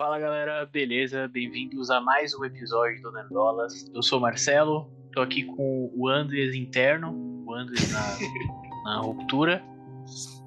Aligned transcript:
Fala 0.00 0.16
galera, 0.16 0.64
beleza? 0.64 1.26
Bem-vindos 1.26 1.90
a 1.90 2.00
mais 2.00 2.32
um 2.32 2.44
episódio 2.44 3.02
do 3.02 3.10
Nerdolas. 3.10 3.84
Eu 3.92 4.00
sou 4.00 4.20
o 4.20 4.22
Marcelo, 4.22 4.88
tô 5.12 5.20
aqui 5.20 5.42
com 5.42 5.90
o 5.92 6.08
Andres 6.08 6.54
interno, 6.54 7.12
o 7.44 7.52
Andres 7.52 7.90
na, 7.90 7.98
na 8.84 9.00
ruptura, 9.00 9.60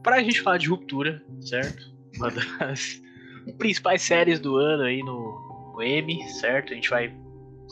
pra 0.02 0.24
gente 0.24 0.40
falar 0.40 0.58
de 0.58 0.70
ruptura, 0.70 1.22
certo? 1.42 1.84
Uma 2.16 2.32
das 2.32 3.02
principais 3.60 4.02
séries 4.04 4.40
do 4.40 4.56
ano 4.56 4.84
aí 4.84 5.04
no, 5.04 5.74
no 5.76 5.82
M, 5.82 6.26
certo? 6.30 6.72
A 6.72 6.76
gente 6.76 6.90
vai 6.90 7.14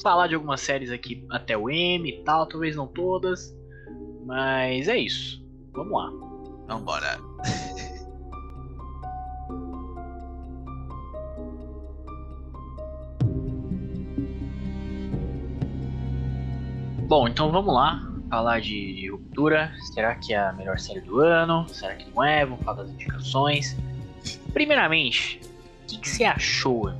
falar 0.03 0.27
de 0.27 0.35
algumas 0.35 0.59
séries 0.59 0.91
aqui 0.91 1.25
até 1.31 1.57
o 1.57 1.69
M 1.69 2.09
e 2.09 2.21
tal, 2.25 2.45
talvez 2.45 2.75
não 2.75 2.87
todas, 2.87 3.57
mas 4.25 4.89
é 4.89 4.97
isso. 4.97 5.41
Vamos 5.71 5.93
lá. 5.93 6.11
Vambora. 6.67 7.28
Bom, 17.09 17.27
então 17.27 17.51
vamos 17.51 17.73
lá 17.73 18.07
falar 18.29 18.61
de, 18.61 18.93
de, 18.93 19.09
Ruptura. 19.09 19.73
Será 19.95 20.13
que 20.13 20.31
é 20.31 20.37
a 20.37 20.53
melhor 20.53 20.77
série 20.77 21.01
do 21.01 21.21
ano? 21.21 21.67
Será 21.67 21.95
que 21.95 22.07
não 22.11 22.23
é? 22.23 22.45
Vamos 22.45 22.63
falar 22.63 22.83
das 22.83 22.91
indicações. 22.91 23.75
Primeiramente, 24.53 25.41
o 25.81 25.87
que, 25.87 25.97
que 25.97 26.07
você 26.07 26.23
achou? 26.23 26.93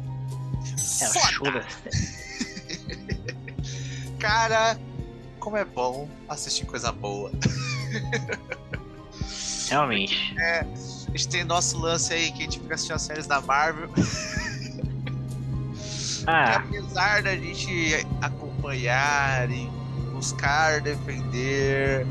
Você 0.64 1.20
achou 1.20 1.52
da 1.52 1.62
série? 1.62 3.00
Cara, 4.17 4.80
como 5.40 5.58
é 5.58 5.64
bom 5.64 6.09
assistir 6.28 6.66
coisa 6.66 6.91
boa. 6.91 7.30
Realmente. 9.70 10.36
É, 10.39 10.62
a 10.62 11.12
gente 11.12 11.28
tem 11.28 11.44
nosso 11.44 11.78
lance 11.78 12.12
aí 12.12 12.31
que 12.31 12.39
a 12.39 12.45
gente 12.45 12.59
fica 12.59 12.73
assistindo 12.73 12.95
as 12.95 13.03
séries 13.03 13.28
da 13.28 13.39
Marvel. 13.41 13.91
Ah. 16.26 16.55
apesar 16.66 17.22
da 17.22 17.36
gente 17.36 18.08
acompanhar 18.23 19.52
e 19.52 19.78
buscar 20.20 20.81
defender. 20.81 22.06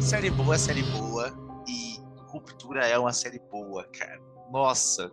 Série 0.00 0.30
boa 0.30 0.56
é 0.56 0.58
série 0.58 0.82
boa. 0.82 1.32
E 1.68 2.00
Ruptura 2.26 2.88
é 2.88 2.98
uma 2.98 3.12
série 3.12 3.38
boa, 3.38 3.84
cara. 3.84 4.20
Nossa, 4.50 5.12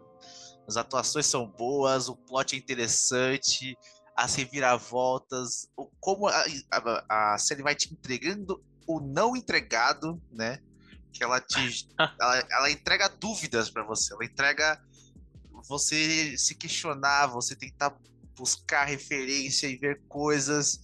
as 0.68 0.76
atuações 0.76 1.28
são 1.28 1.46
boas, 1.46 2.10
o 2.10 2.16
plot 2.16 2.56
é 2.56 2.58
interessante, 2.58 3.78
as 4.16 4.34
reviravoltas, 4.34 5.70
o, 5.78 5.86
como 6.00 6.28
a, 6.28 6.44
a, 6.72 7.34
a 7.34 7.38
série 7.38 7.62
vai 7.62 7.76
te 7.76 7.94
entregando 7.94 8.60
o 8.88 9.00
não 9.00 9.38
entregado, 9.38 10.20
né? 10.32 10.58
Que 11.12 11.24
ela 11.24 11.40
te. 11.40 11.88
ela, 12.20 12.48
ela 12.50 12.72
entrega 12.72 13.10
dúvidas 13.10 13.70
para 13.70 13.84
você, 13.84 14.12
ela 14.12 14.26
entrega 14.26 14.82
você 15.70 16.36
se 16.36 16.56
questionar, 16.56 17.28
você 17.28 17.56
tentar 17.56 17.96
buscar 18.36 18.86
referência 18.86 19.68
e 19.68 19.78
ver 19.78 20.02
coisas. 20.08 20.82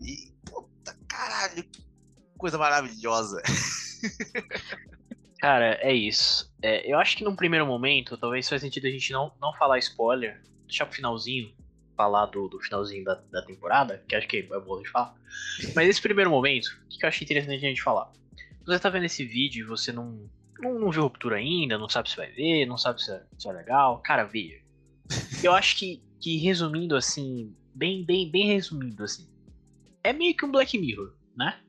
E 0.00 0.37
caralho, 1.08 1.62
que 1.64 1.82
coisa 2.36 2.58
maravilhosa. 2.58 3.42
Cara, 5.40 5.78
é 5.80 5.94
isso. 5.94 6.52
É, 6.60 6.90
eu 6.90 6.98
acho 6.98 7.16
que 7.16 7.24
num 7.24 7.36
primeiro 7.36 7.66
momento, 7.66 8.16
talvez 8.16 8.48
faz 8.48 8.60
sentido 8.60 8.86
a 8.86 8.90
gente 8.90 9.12
não, 9.12 9.32
não 9.40 9.52
falar 9.54 9.78
spoiler, 9.78 10.42
deixar 10.66 10.86
pro 10.86 10.96
finalzinho, 10.96 11.54
falar 11.96 12.26
do, 12.26 12.48
do 12.48 12.60
finalzinho 12.60 13.04
da, 13.04 13.14
da 13.30 13.42
temporada, 13.42 14.04
que 14.08 14.16
acho 14.16 14.26
que 14.26 14.38
é 14.38 14.60
bom 14.60 14.82
de 14.82 14.88
falar. 14.88 15.14
Mas 15.74 15.88
esse 15.88 16.02
primeiro 16.02 16.30
momento, 16.30 16.66
o 16.86 16.98
que 16.98 17.04
eu 17.04 17.08
achei 17.08 17.24
interessante 17.24 17.64
a 17.64 17.68
gente 17.68 17.82
falar? 17.82 18.10
Você 18.66 18.78
tá 18.78 18.90
vendo 18.90 19.06
esse 19.06 19.24
vídeo 19.24 19.64
e 19.64 19.68
você 19.68 19.92
não, 19.92 20.28
não, 20.58 20.78
não 20.78 20.90
viu 20.90 21.02
ruptura 21.02 21.36
ainda, 21.36 21.78
não 21.78 21.88
sabe 21.88 22.10
se 22.10 22.16
vai 22.16 22.30
ver, 22.32 22.66
não 22.66 22.76
sabe 22.76 23.02
se 23.02 23.10
é, 23.10 23.22
se 23.38 23.48
é 23.48 23.52
legal, 23.52 23.98
cara, 23.98 24.24
veja. 24.24 24.60
Eu 25.42 25.54
acho 25.54 25.76
que, 25.76 26.02
que 26.20 26.36
resumindo 26.36 26.96
assim, 26.96 27.54
bem, 27.74 28.04
bem, 28.04 28.30
bem 28.30 28.46
resumindo 28.46 29.04
assim, 29.04 29.28
é 30.02 30.12
meio 30.12 30.36
que 30.36 30.44
um 30.44 30.50
Black 30.50 30.78
Mirror, 30.78 31.14
né? 31.36 31.60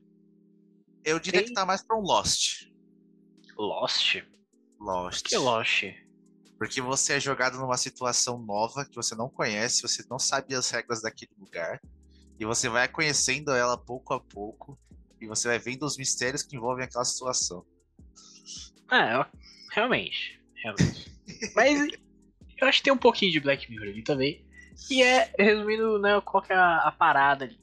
Eu 1.04 1.18
diria 1.18 1.40
Tem... 1.40 1.48
que 1.48 1.54
tá 1.54 1.64
mais 1.64 1.82
pra 1.82 1.96
um 1.96 2.02
Lost. 2.02 2.68
Lost? 3.56 4.22
Lost. 4.78 5.28
Que 5.28 5.36
Lost? 5.36 5.84
Porque 6.58 6.80
você 6.80 7.14
é 7.14 7.20
jogado 7.20 7.58
numa 7.58 7.76
situação 7.76 8.38
nova 8.38 8.84
que 8.84 8.94
você 8.94 9.14
não 9.14 9.28
conhece, 9.28 9.82
você 9.82 10.04
não 10.10 10.18
sabe 10.18 10.54
as 10.54 10.70
regras 10.70 11.02
daquele 11.02 11.32
lugar. 11.38 11.80
E 12.38 12.44
você 12.44 12.68
vai 12.68 12.88
conhecendo 12.88 13.52
ela 13.52 13.76
pouco 13.76 14.14
a 14.14 14.20
pouco. 14.20 14.78
E 15.20 15.26
você 15.26 15.48
vai 15.48 15.58
vendo 15.58 15.84
os 15.84 15.96
mistérios 15.96 16.42
que 16.42 16.56
envolvem 16.56 16.84
aquela 16.84 17.04
situação. 17.04 17.64
É, 18.90 19.26
realmente. 19.72 20.40
Realmente. 20.54 21.12
Mas 21.54 21.92
eu 22.58 22.68
acho 22.68 22.78
que 22.78 22.84
tem 22.84 22.92
um 22.92 22.98
pouquinho 22.98 23.32
de 23.32 23.40
Black 23.40 23.70
Mirror 23.70 23.88
ali 23.88 24.02
também. 24.02 24.44
E 24.90 25.02
é, 25.02 25.32
resumindo, 25.38 25.98
né, 25.98 26.20
qual 26.22 26.42
que 26.42 26.52
é 26.52 26.56
a, 26.56 26.88
a 26.88 26.92
parada 26.92 27.44
ali 27.44 27.59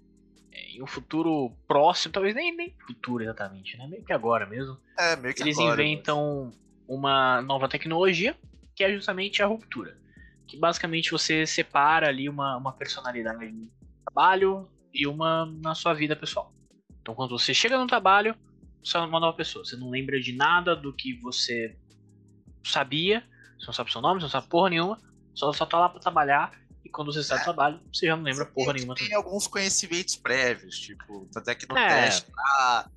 em 0.78 0.84
um 0.84 0.88
futuro 0.88 1.52
próximo, 1.68 2.14
talvez 2.14 2.36
nem, 2.36 2.56
nem 2.56 2.74
futuro 2.86 3.24
exatamente, 3.24 3.76
né? 3.78 3.88
Meio 3.88 4.04
que 4.04 4.14
agora 4.14 4.46
mesmo. 4.46 4.78
É, 4.98 5.16
meio 5.16 5.34
que 5.34 5.42
Eles 5.42 5.58
agora, 5.58 5.82
inventam 5.82 6.46
mas... 6.46 6.56
uma 6.88 7.42
nova 7.42 7.68
tecnologia 7.68 8.38
que 8.76 8.84
é 8.84 8.94
justamente 8.94 9.42
a 9.42 9.48
ruptura. 9.48 9.98
Que 10.48 10.56
basicamente 10.56 11.12
você 11.12 11.46
separa 11.48 12.08
ali 12.08 12.30
uma, 12.30 12.56
uma 12.58 12.72
personalidade 12.72 13.52
no 13.52 13.70
trabalho 14.06 14.70
e 14.94 15.08
uma 15.08 15.46
na 15.62 15.74
sua 15.74 15.94
vida 15.94 16.16
pessoal. 16.16 16.54
Então 17.02 17.16
quando 17.16 17.38
você 17.38 17.54
chega 17.54 17.78
no 17.78 17.88
trabalho, 17.88 18.36
você 18.84 18.98
é 18.98 19.00
uma 19.00 19.20
nova 19.20 19.36
pessoa. 19.36 19.66
Você 19.66 19.76
não 19.76 19.90
lembra 19.90 20.20
de 20.20 20.34
nada 20.34 20.76
do 20.76 20.94
que 20.94 21.20
você 21.20 21.76
sabia. 22.64 23.24
Você 23.58 23.66
não 23.66 23.74
sabe 23.74 23.92
seu 23.92 24.02
nome, 24.02 24.20
você 24.20 24.26
não 24.26 24.30
sabe 24.30 24.48
porra 24.48 24.70
nenhuma. 24.70 25.02
Só, 25.34 25.52
só 25.52 25.66
tá 25.66 25.80
lá 25.80 25.90
pra 25.90 26.00
trabalhar 26.00 26.52
e 26.88 26.90
quando 26.90 27.14
você 27.14 27.22
sai 27.22 27.40
do 27.40 27.44
trabalho, 27.44 27.81
você 27.94 28.08
já 28.08 28.16
não 28.16 28.24
lembra 28.24 28.46
porra 28.46 28.74
nenhuma. 28.74 28.96
Tem 28.96 29.09
também. 29.09 29.18
alguns 29.18 29.46
conhecimentos 29.46 30.16
prévios, 30.16 30.80
tipo, 30.80 31.30
até 31.36 31.53
que 31.53 31.68
no 31.68 31.78
é. 31.78 32.06
teste 32.06 32.31
lá. 32.34 32.90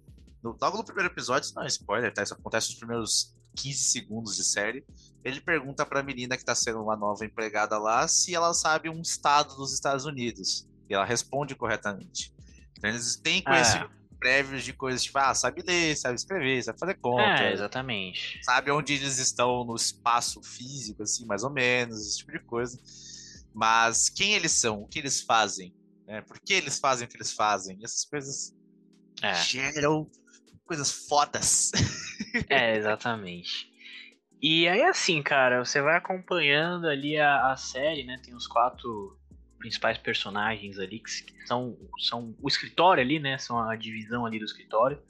No, 0.42 0.56
logo 0.60 0.78
no 0.78 0.84
primeiro 0.84 1.10
episódio, 1.12 1.46
isso 1.46 1.54
não 1.54 1.64
é 1.64 1.66
spoiler, 1.66 2.14
tá? 2.14 2.22
Isso 2.22 2.32
acontece 2.32 2.68
nos 2.68 2.78
primeiros 2.78 3.34
15 3.56 3.78
segundos 3.78 4.36
de 4.36 4.44
série. 4.44 4.84
Ele 5.24 5.40
pergunta 5.40 5.84
pra 5.84 6.02
menina 6.02 6.36
que 6.36 6.44
tá 6.44 6.54
sendo 6.54 6.80
uma 6.80 6.96
nova 6.96 7.24
empregada 7.24 7.76
lá 7.78 8.06
se 8.06 8.34
ela 8.34 8.54
sabe 8.54 8.88
um 8.88 9.02
estado 9.02 9.56
dos 9.56 9.74
Estados 9.74 10.06
Unidos. 10.06 10.66
E 10.88 10.94
ela 10.94 11.04
responde 11.04 11.54
corretamente. 11.54 12.32
Então 12.78 12.88
eles 12.88 13.16
têm 13.16 13.42
conhecimentos 13.42 13.92
é. 13.92 14.18
prévios 14.18 14.62
de 14.62 14.72
coisas 14.72 15.02
tipo, 15.02 15.18
ah, 15.18 15.34
sabe 15.34 15.62
ler, 15.66 15.96
sabe 15.96 16.14
escrever, 16.14 16.62
sabe 16.62 16.78
fazer 16.78 16.94
conta. 16.94 17.42
É, 17.42 17.52
exatamente. 17.52 18.38
Sabe 18.44 18.70
onde 18.70 18.94
eles 18.94 19.18
estão 19.18 19.64
no 19.64 19.74
espaço 19.74 20.40
físico, 20.42 21.02
assim, 21.02 21.26
mais 21.26 21.42
ou 21.42 21.50
menos, 21.50 22.00
esse 22.00 22.18
tipo 22.18 22.32
de 22.32 22.38
coisa. 22.38 22.78
Mas 23.54 24.08
quem 24.08 24.34
eles 24.34 24.52
são, 24.52 24.82
o 24.82 24.88
que 24.88 24.98
eles 24.98 25.22
fazem, 25.22 25.74
né? 26.06 26.22
por 26.22 26.38
que 26.40 26.54
eles 26.54 26.78
fazem 26.78 27.06
o 27.06 27.10
que 27.10 27.16
eles 27.16 27.32
fazem, 27.32 27.78
essas 27.82 28.04
coisas 28.04 28.54
é. 29.22 29.34
geram 29.34 30.10
coisas 30.64 31.06
fodas. 31.08 31.72
É, 32.48 32.76
exatamente. 32.76 33.68
E 34.40 34.68
aí, 34.68 34.82
assim, 34.84 35.20
cara, 35.20 35.64
você 35.64 35.82
vai 35.82 35.96
acompanhando 35.96 36.86
ali 36.86 37.18
a, 37.18 37.50
a 37.50 37.56
série, 37.56 38.04
né? 38.04 38.20
Tem 38.22 38.32
os 38.36 38.46
quatro 38.46 39.18
principais 39.58 39.98
personagens 39.98 40.78
ali 40.78 41.00
que 41.00 41.10
são, 41.44 41.76
são 41.98 42.36
o 42.40 42.46
escritório 42.46 43.02
ali, 43.02 43.18
né? 43.18 43.36
São 43.36 43.58
a 43.58 43.74
divisão 43.74 44.24
ali 44.24 44.38
do 44.38 44.44
escritório. 44.44 45.02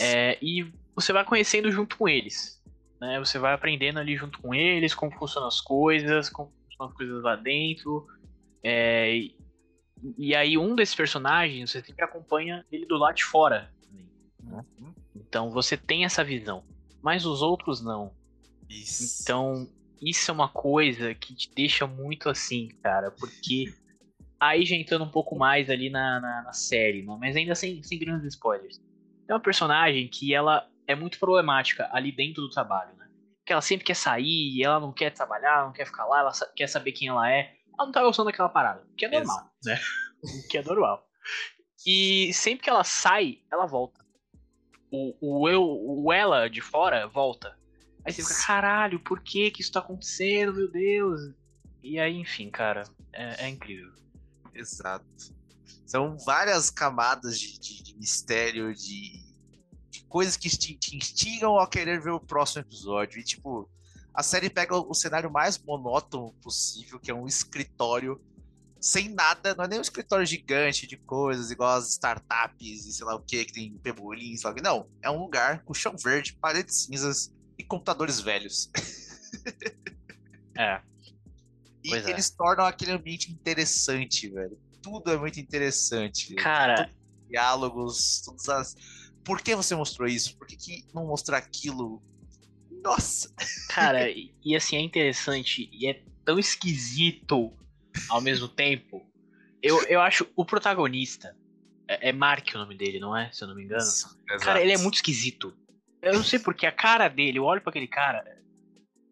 É, 0.00 0.36
e 0.42 0.70
você 0.96 1.12
vai 1.12 1.24
conhecendo 1.24 1.70
junto 1.70 1.96
com 1.96 2.08
eles. 2.08 2.60
Né? 3.00 3.18
Você 3.18 3.38
vai 3.38 3.54
aprendendo 3.54 3.98
ali 3.98 4.16
junto 4.16 4.40
com 4.40 4.54
eles 4.54 4.94
como 4.94 5.16
funcionam 5.18 5.48
as 5.48 5.60
coisas, 5.60 6.28
como 6.28 6.52
umas 6.78 6.92
coisas 6.94 7.22
lá 7.22 7.36
dentro. 7.36 8.06
É, 8.62 9.16
e, 9.16 9.36
e, 10.16 10.34
aí 10.34 10.56
um 10.56 10.74
desses 10.74 10.94
personagens, 10.94 11.70
você 11.70 11.82
sempre 11.82 12.04
acompanha 12.04 12.64
ele 12.70 12.86
do 12.86 12.96
lado 12.96 13.16
de 13.16 13.24
fora. 13.24 13.72
Uhum. 14.42 14.94
Então 15.14 15.50
você 15.50 15.76
tem 15.76 16.04
essa 16.04 16.22
visão. 16.22 16.64
Mas 17.02 17.26
os 17.26 17.42
outros 17.42 17.82
não. 17.82 18.12
Isso. 18.68 19.22
Então, 19.22 19.68
isso 20.00 20.30
é 20.30 20.34
uma 20.34 20.48
coisa 20.48 21.14
que 21.14 21.34
te 21.34 21.50
deixa 21.54 21.86
muito 21.86 22.28
assim, 22.28 22.68
cara, 22.82 23.10
porque 23.10 23.72
aí 24.40 24.64
já 24.64 24.76
entrando 24.76 25.04
um 25.04 25.10
pouco 25.10 25.36
mais 25.36 25.68
ali 25.68 25.90
na, 25.90 26.20
na, 26.20 26.42
na 26.42 26.52
série, 26.52 27.02
né? 27.02 27.16
mas 27.18 27.36
ainda 27.36 27.54
sem, 27.54 27.82
sem 27.82 27.98
grandes 27.98 28.26
spoilers. 28.34 28.78
Tem 29.26 29.34
uma 29.34 29.40
personagem 29.40 30.08
que 30.08 30.34
ela 30.34 30.68
é 30.86 30.94
muito 30.94 31.18
problemática 31.18 31.88
ali 31.92 32.10
dentro 32.12 32.42
do 32.42 32.50
trabalho, 32.50 32.94
né? 32.96 33.01
Que 33.44 33.52
ela 33.52 33.62
sempre 33.62 33.84
quer 33.84 33.96
sair, 33.96 34.56
e 34.56 34.62
ela 34.62 34.80
não 34.80 34.92
quer 34.92 35.10
trabalhar, 35.10 35.64
não 35.64 35.72
quer 35.72 35.86
ficar 35.86 36.04
lá, 36.06 36.20
ela 36.20 36.32
quer 36.54 36.68
saber 36.68 36.92
quem 36.92 37.08
ela 37.08 37.30
é. 37.30 37.54
Ela 37.78 37.86
não 37.86 37.92
tá 37.92 38.02
gostando 38.02 38.30
daquela 38.30 38.48
parada, 38.48 38.86
que 38.96 39.04
é 39.04 39.08
normal, 39.08 39.36
Exato. 39.36 39.52
né? 39.64 39.80
que 40.48 40.58
é 40.58 40.62
normal. 40.62 41.06
E 41.86 42.32
sempre 42.32 42.64
que 42.64 42.70
ela 42.70 42.84
sai, 42.84 43.38
ela 43.50 43.66
volta. 43.66 44.04
O, 44.90 45.16
o 45.42 45.48
eu, 45.48 45.64
o 45.64 46.12
ela 46.12 46.48
de 46.48 46.60
fora 46.60 47.08
volta. 47.08 47.58
Aí 48.04 48.12
você 48.12 48.22
fica, 48.22 48.46
caralho, 48.46 49.00
por 49.00 49.20
que 49.20 49.50
que 49.50 49.62
isso 49.62 49.72
tá 49.72 49.80
acontecendo, 49.80 50.54
meu 50.54 50.70
Deus? 50.70 51.20
E 51.82 51.98
aí, 51.98 52.16
enfim, 52.16 52.50
cara, 52.50 52.84
é, 53.12 53.46
é 53.46 53.48
incrível. 53.48 53.92
Exato. 54.54 55.06
São 55.86 56.16
várias 56.18 56.70
camadas 56.70 57.38
de, 57.38 57.58
de, 57.58 57.82
de 57.82 57.96
mistério, 57.96 58.74
de 58.74 59.31
coisas 60.12 60.36
que 60.36 60.50
te, 60.50 60.74
te 60.74 60.94
instigam 60.94 61.58
a 61.58 61.66
querer 61.66 61.98
ver 62.02 62.10
o 62.10 62.20
próximo 62.20 62.60
episódio. 62.60 63.18
E, 63.18 63.24
tipo, 63.24 63.66
A 64.14 64.22
série 64.22 64.50
pega 64.50 64.76
o 64.76 64.92
cenário 64.92 65.30
mais 65.32 65.56
monótono 65.58 66.34
possível, 66.42 67.00
que 67.00 67.10
é 67.10 67.14
um 67.14 67.26
escritório 67.26 68.20
sem 68.78 69.08
nada, 69.08 69.54
não 69.54 69.64
é 69.64 69.68
nem 69.68 69.78
um 69.78 69.82
escritório 69.82 70.26
gigante 70.26 70.86
de 70.88 70.96
coisas, 70.96 71.50
igual 71.52 71.76
as 71.76 71.88
startups 71.90 72.84
e 72.84 72.92
sei 72.92 73.06
lá 73.06 73.14
o 73.14 73.20
que, 73.20 73.44
que 73.44 73.52
tem 73.52 73.72
pebolim, 73.78 74.36
sei 74.36 74.44
lá 74.48 74.52
o 74.52 74.54
que. 74.56 74.62
Não, 74.62 74.88
é 75.00 75.08
um 75.08 75.20
lugar 75.20 75.62
com 75.64 75.72
chão 75.72 75.96
verde, 75.96 76.34
paredes 76.34 76.84
cinzas 76.84 77.32
e 77.56 77.64
computadores 77.64 78.20
velhos. 78.20 78.70
É. 80.58 80.82
E 81.82 81.88
Pois 81.88 82.06
é. 82.06 82.10
eles 82.10 82.28
tornam 82.28 82.66
aquele 82.66 82.92
ambiente 82.92 83.32
interessante, 83.32 84.28
velho. 84.28 84.58
Tudo 84.82 85.10
é 85.10 85.16
muito 85.16 85.40
interessante. 85.40 86.34
Cara, 86.34 86.90
Diálogos, 87.30 88.20
todas 88.20 88.48
as. 88.48 88.76
Por 89.24 89.40
que 89.40 89.54
você 89.54 89.74
mostrou 89.74 90.08
isso? 90.08 90.36
Por 90.36 90.46
que, 90.46 90.56
que 90.56 90.84
não 90.94 91.06
mostrar 91.06 91.38
aquilo? 91.38 92.02
Nossa! 92.82 93.32
cara, 93.70 94.10
e, 94.10 94.34
e 94.44 94.56
assim, 94.56 94.76
é 94.76 94.80
interessante 94.80 95.68
e 95.72 95.86
é 95.86 96.02
tão 96.24 96.38
esquisito 96.38 97.52
ao 98.08 98.20
mesmo 98.20 98.48
tempo. 98.48 99.06
Eu, 99.62 99.82
eu 99.84 100.00
acho 100.00 100.26
o 100.34 100.44
protagonista. 100.44 101.36
É, 101.86 102.08
é 102.10 102.12
Mark 102.12 102.48
o 102.54 102.58
nome 102.58 102.76
dele, 102.76 102.98
não 102.98 103.16
é? 103.16 103.30
Se 103.32 103.44
eu 103.44 103.48
não 103.48 103.54
me 103.54 103.64
engano. 103.64 103.84
Cara, 104.40 104.60
ele 104.60 104.72
é 104.72 104.78
muito 104.78 104.94
esquisito. 104.94 105.54
Eu 106.00 106.14
não 106.14 106.24
sei 106.24 106.38
porque 106.38 106.66
a 106.66 106.72
cara 106.72 107.08
dele, 107.08 107.38
eu 107.38 107.44
olho 107.44 107.60
pra 107.60 107.70
aquele 107.70 107.86
cara. 107.86 108.24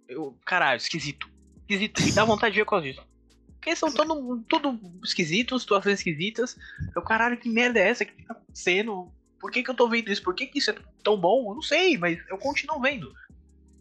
Eu, 0.09 0.37
caralho, 0.45 0.79
esquisito. 0.79 1.31
Esquisito. 1.61 2.03
Me 2.03 2.13
dá 2.13 2.25
vontade 2.25 2.53
de 2.53 2.61
ver 2.61 2.65
com 2.65 2.81
disso. 2.81 3.01
Porque 3.53 3.71
eles 3.71 3.79
são 3.79 3.93
todo, 3.93 4.43
tudo 4.49 4.81
esquisitos, 5.05 5.63
situações 5.63 5.99
esquisitas. 5.99 6.57
Eu, 6.97 7.03
caralho, 7.03 7.37
que 7.37 7.49
merda 7.49 7.79
é 7.79 7.91
essa? 7.91 8.03
O 8.03 8.07
que 8.07 8.25
tá 8.25 8.33
acontecendo? 8.33 9.13
Por 9.41 9.51
que, 9.51 9.63
que 9.63 9.71
eu 9.71 9.75
tô 9.75 9.89
vendo 9.89 10.13
isso? 10.13 10.23
Por 10.23 10.35
que, 10.35 10.47
que 10.47 10.59
isso 10.59 10.71
é 10.71 10.75
tão 11.03 11.19
bom? 11.19 11.51
Eu 11.51 11.55
não 11.55 11.63
sei, 11.63 11.97
mas 11.97 12.19
eu 12.29 12.37
continuo 12.37 12.81
vendo. 12.81 13.11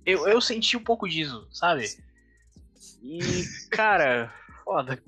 Eu, 0.06 0.28
eu 0.28 0.40
senti 0.40 0.78
um 0.78 0.84
pouco 0.84 1.08
disso, 1.08 1.48
sabe? 1.52 1.86
E, 3.04 3.20
cara, 3.70 4.34
foda. 4.64 5.04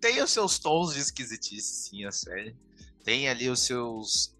Tem 0.00 0.22
os 0.22 0.30
seus 0.30 0.58
tons 0.58 0.94
de 0.94 1.00
esquisitice, 1.00 1.88
sim, 1.88 2.04
a 2.04 2.12
série. 2.12 2.56
Tem 3.04 3.28
ali 3.28 3.50
os 3.50 3.60
seus. 3.60 4.34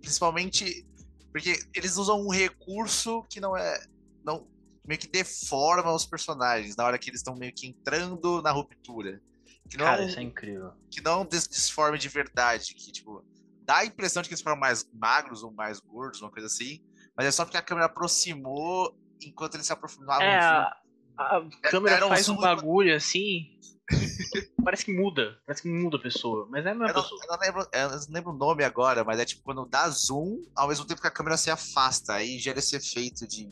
Principalmente. 0.00 0.86
Porque 1.32 1.58
eles 1.74 1.96
usam 1.96 2.20
um 2.20 2.30
recurso 2.30 3.24
que 3.28 3.40
não 3.40 3.56
é. 3.56 3.84
Não, 4.24 4.46
meio 4.86 5.00
que 5.00 5.08
deforma 5.08 5.92
os 5.92 6.06
personagens 6.06 6.76
na 6.76 6.84
hora 6.84 6.98
que 6.98 7.10
eles 7.10 7.20
estão 7.20 7.34
meio 7.34 7.52
que 7.52 7.66
entrando 7.66 8.40
na 8.40 8.52
ruptura. 8.52 9.20
Que 9.68 9.76
não, 9.76 9.86
Cara, 9.86 10.04
isso 10.04 10.18
é 10.18 10.22
incrível. 10.22 10.72
que 10.90 11.00
não 11.00 11.24
des 11.24 11.48
desforme 11.48 11.98
de 11.98 12.08
verdade. 12.08 12.74
Que, 12.74 12.92
tipo, 12.92 13.24
dá 13.64 13.78
a 13.78 13.84
impressão 13.84 14.22
de 14.22 14.28
que 14.28 14.34
eles 14.34 14.42
foram 14.42 14.56
mais 14.56 14.88
magros 14.92 15.42
ou 15.42 15.52
mais 15.52 15.80
gordos, 15.80 16.20
uma 16.20 16.30
coisa 16.30 16.46
assim. 16.46 16.82
Mas 17.16 17.26
é 17.26 17.30
só 17.30 17.44
porque 17.44 17.56
a 17.56 17.62
câmera 17.62 17.86
aproximou 17.86 18.96
enquanto 19.20 19.54
eles 19.54 19.66
se 19.66 19.72
aproximavam. 19.72 20.22
É, 20.22 20.38
a, 20.38 20.76
a 21.18 21.48
câmera 21.62 21.96
Era 21.96 22.08
faz 22.08 22.28
um 22.28 22.36
bagulho 22.36 22.94
assim. 22.94 23.58
Parece 24.64 24.84
que 24.84 24.92
muda. 24.92 25.38
Parece 25.46 25.62
que 25.62 25.68
muda 25.68 25.96
a 25.96 26.00
pessoa. 26.00 26.46
Mas 26.50 26.64
é 26.64 26.70
a 26.70 26.74
mesma 26.74 26.90
Eu 26.90 26.94
não, 26.94 27.02
pessoa. 27.02 27.20
eu 27.22 27.28
não 27.28 27.38
lembro, 27.38 27.68
eu 27.72 27.90
não 27.90 27.98
lembro 28.08 28.30
o 28.32 28.36
nome 28.36 28.64
agora, 28.64 29.04
mas 29.04 29.20
é 29.20 29.24
tipo 29.24 29.42
quando 29.42 29.66
dá 29.66 29.88
zoom, 29.90 30.42
ao 30.54 30.68
mesmo 30.68 30.84
tempo 30.86 31.00
que 31.00 31.06
a 31.06 31.10
câmera 31.10 31.36
se 31.36 31.50
afasta, 31.50 32.14
aí 32.14 32.38
gera 32.38 32.58
esse 32.58 32.76
efeito 32.76 33.26
de 33.26 33.50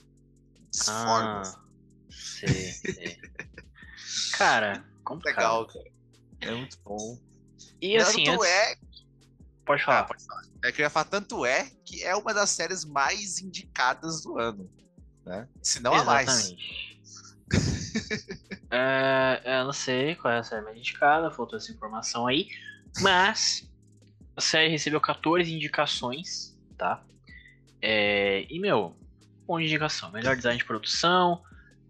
desforme. 0.71 1.29
Ah, 1.29 1.43
sei, 2.11 2.49
sei. 2.49 3.21
Cara, 4.37 4.85
complicado. 5.05 5.43
Legal, 5.43 5.67
cara. 5.67 5.91
É 6.41 6.51
muito 6.53 6.79
bom. 6.83 7.19
E 7.81 7.97
assim, 7.97 8.25
tanto 8.25 8.43
antes... 8.43 8.53
é. 8.53 8.77
Pode 9.71 9.83
Ah, 9.83 9.87
falar. 9.87 10.05
pode 10.05 10.25
falar. 10.25 10.43
É 10.65 10.73
que 10.73 10.81
eu 10.83 10.85
ia 10.85 10.91
falar, 10.91 11.05
tanto 11.07 11.47
é 11.47 11.71
que 11.85 12.03
é 12.03 12.15
uma 12.15 12.35
das 12.35 12.51
séries 12.51 12.85
mais 12.85 13.41
indicadas 13.41 14.23
do 14.23 14.39
ano. 14.39 14.71
Né? 15.25 15.49
Se 15.63 15.81
não 15.81 15.95
a 15.95 16.05
mais. 16.05 16.55
É, 18.73 19.43
eu 19.45 19.65
não 19.65 19.73
sei 19.73 20.15
qual 20.15 20.33
é 20.33 20.39
a 20.39 20.43
série 20.45 20.63
mais 20.65 20.77
indicada, 20.79 21.29
faltou 21.33 21.59
essa 21.59 21.73
informação 21.73 22.27
aí. 22.29 22.47
Mas 23.01 23.69
a 24.37 24.41
série 24.41 24.69
recebeu 24.69 25.01
14 25.01 25.53
indicações, 25.53 26.57
tá? 26.79 27.03
É, 27.83 28.47
e, 28.49 28.61
meu, 28.61 28.97
um 29.49 29.55
monte 29.55 29.63
de 29.65 29.71
indicação. 29.71 30.13
Melhor 30.13 30.37
design 30.37 30.57
de 30.57 30.65
produção, 30.65 31.43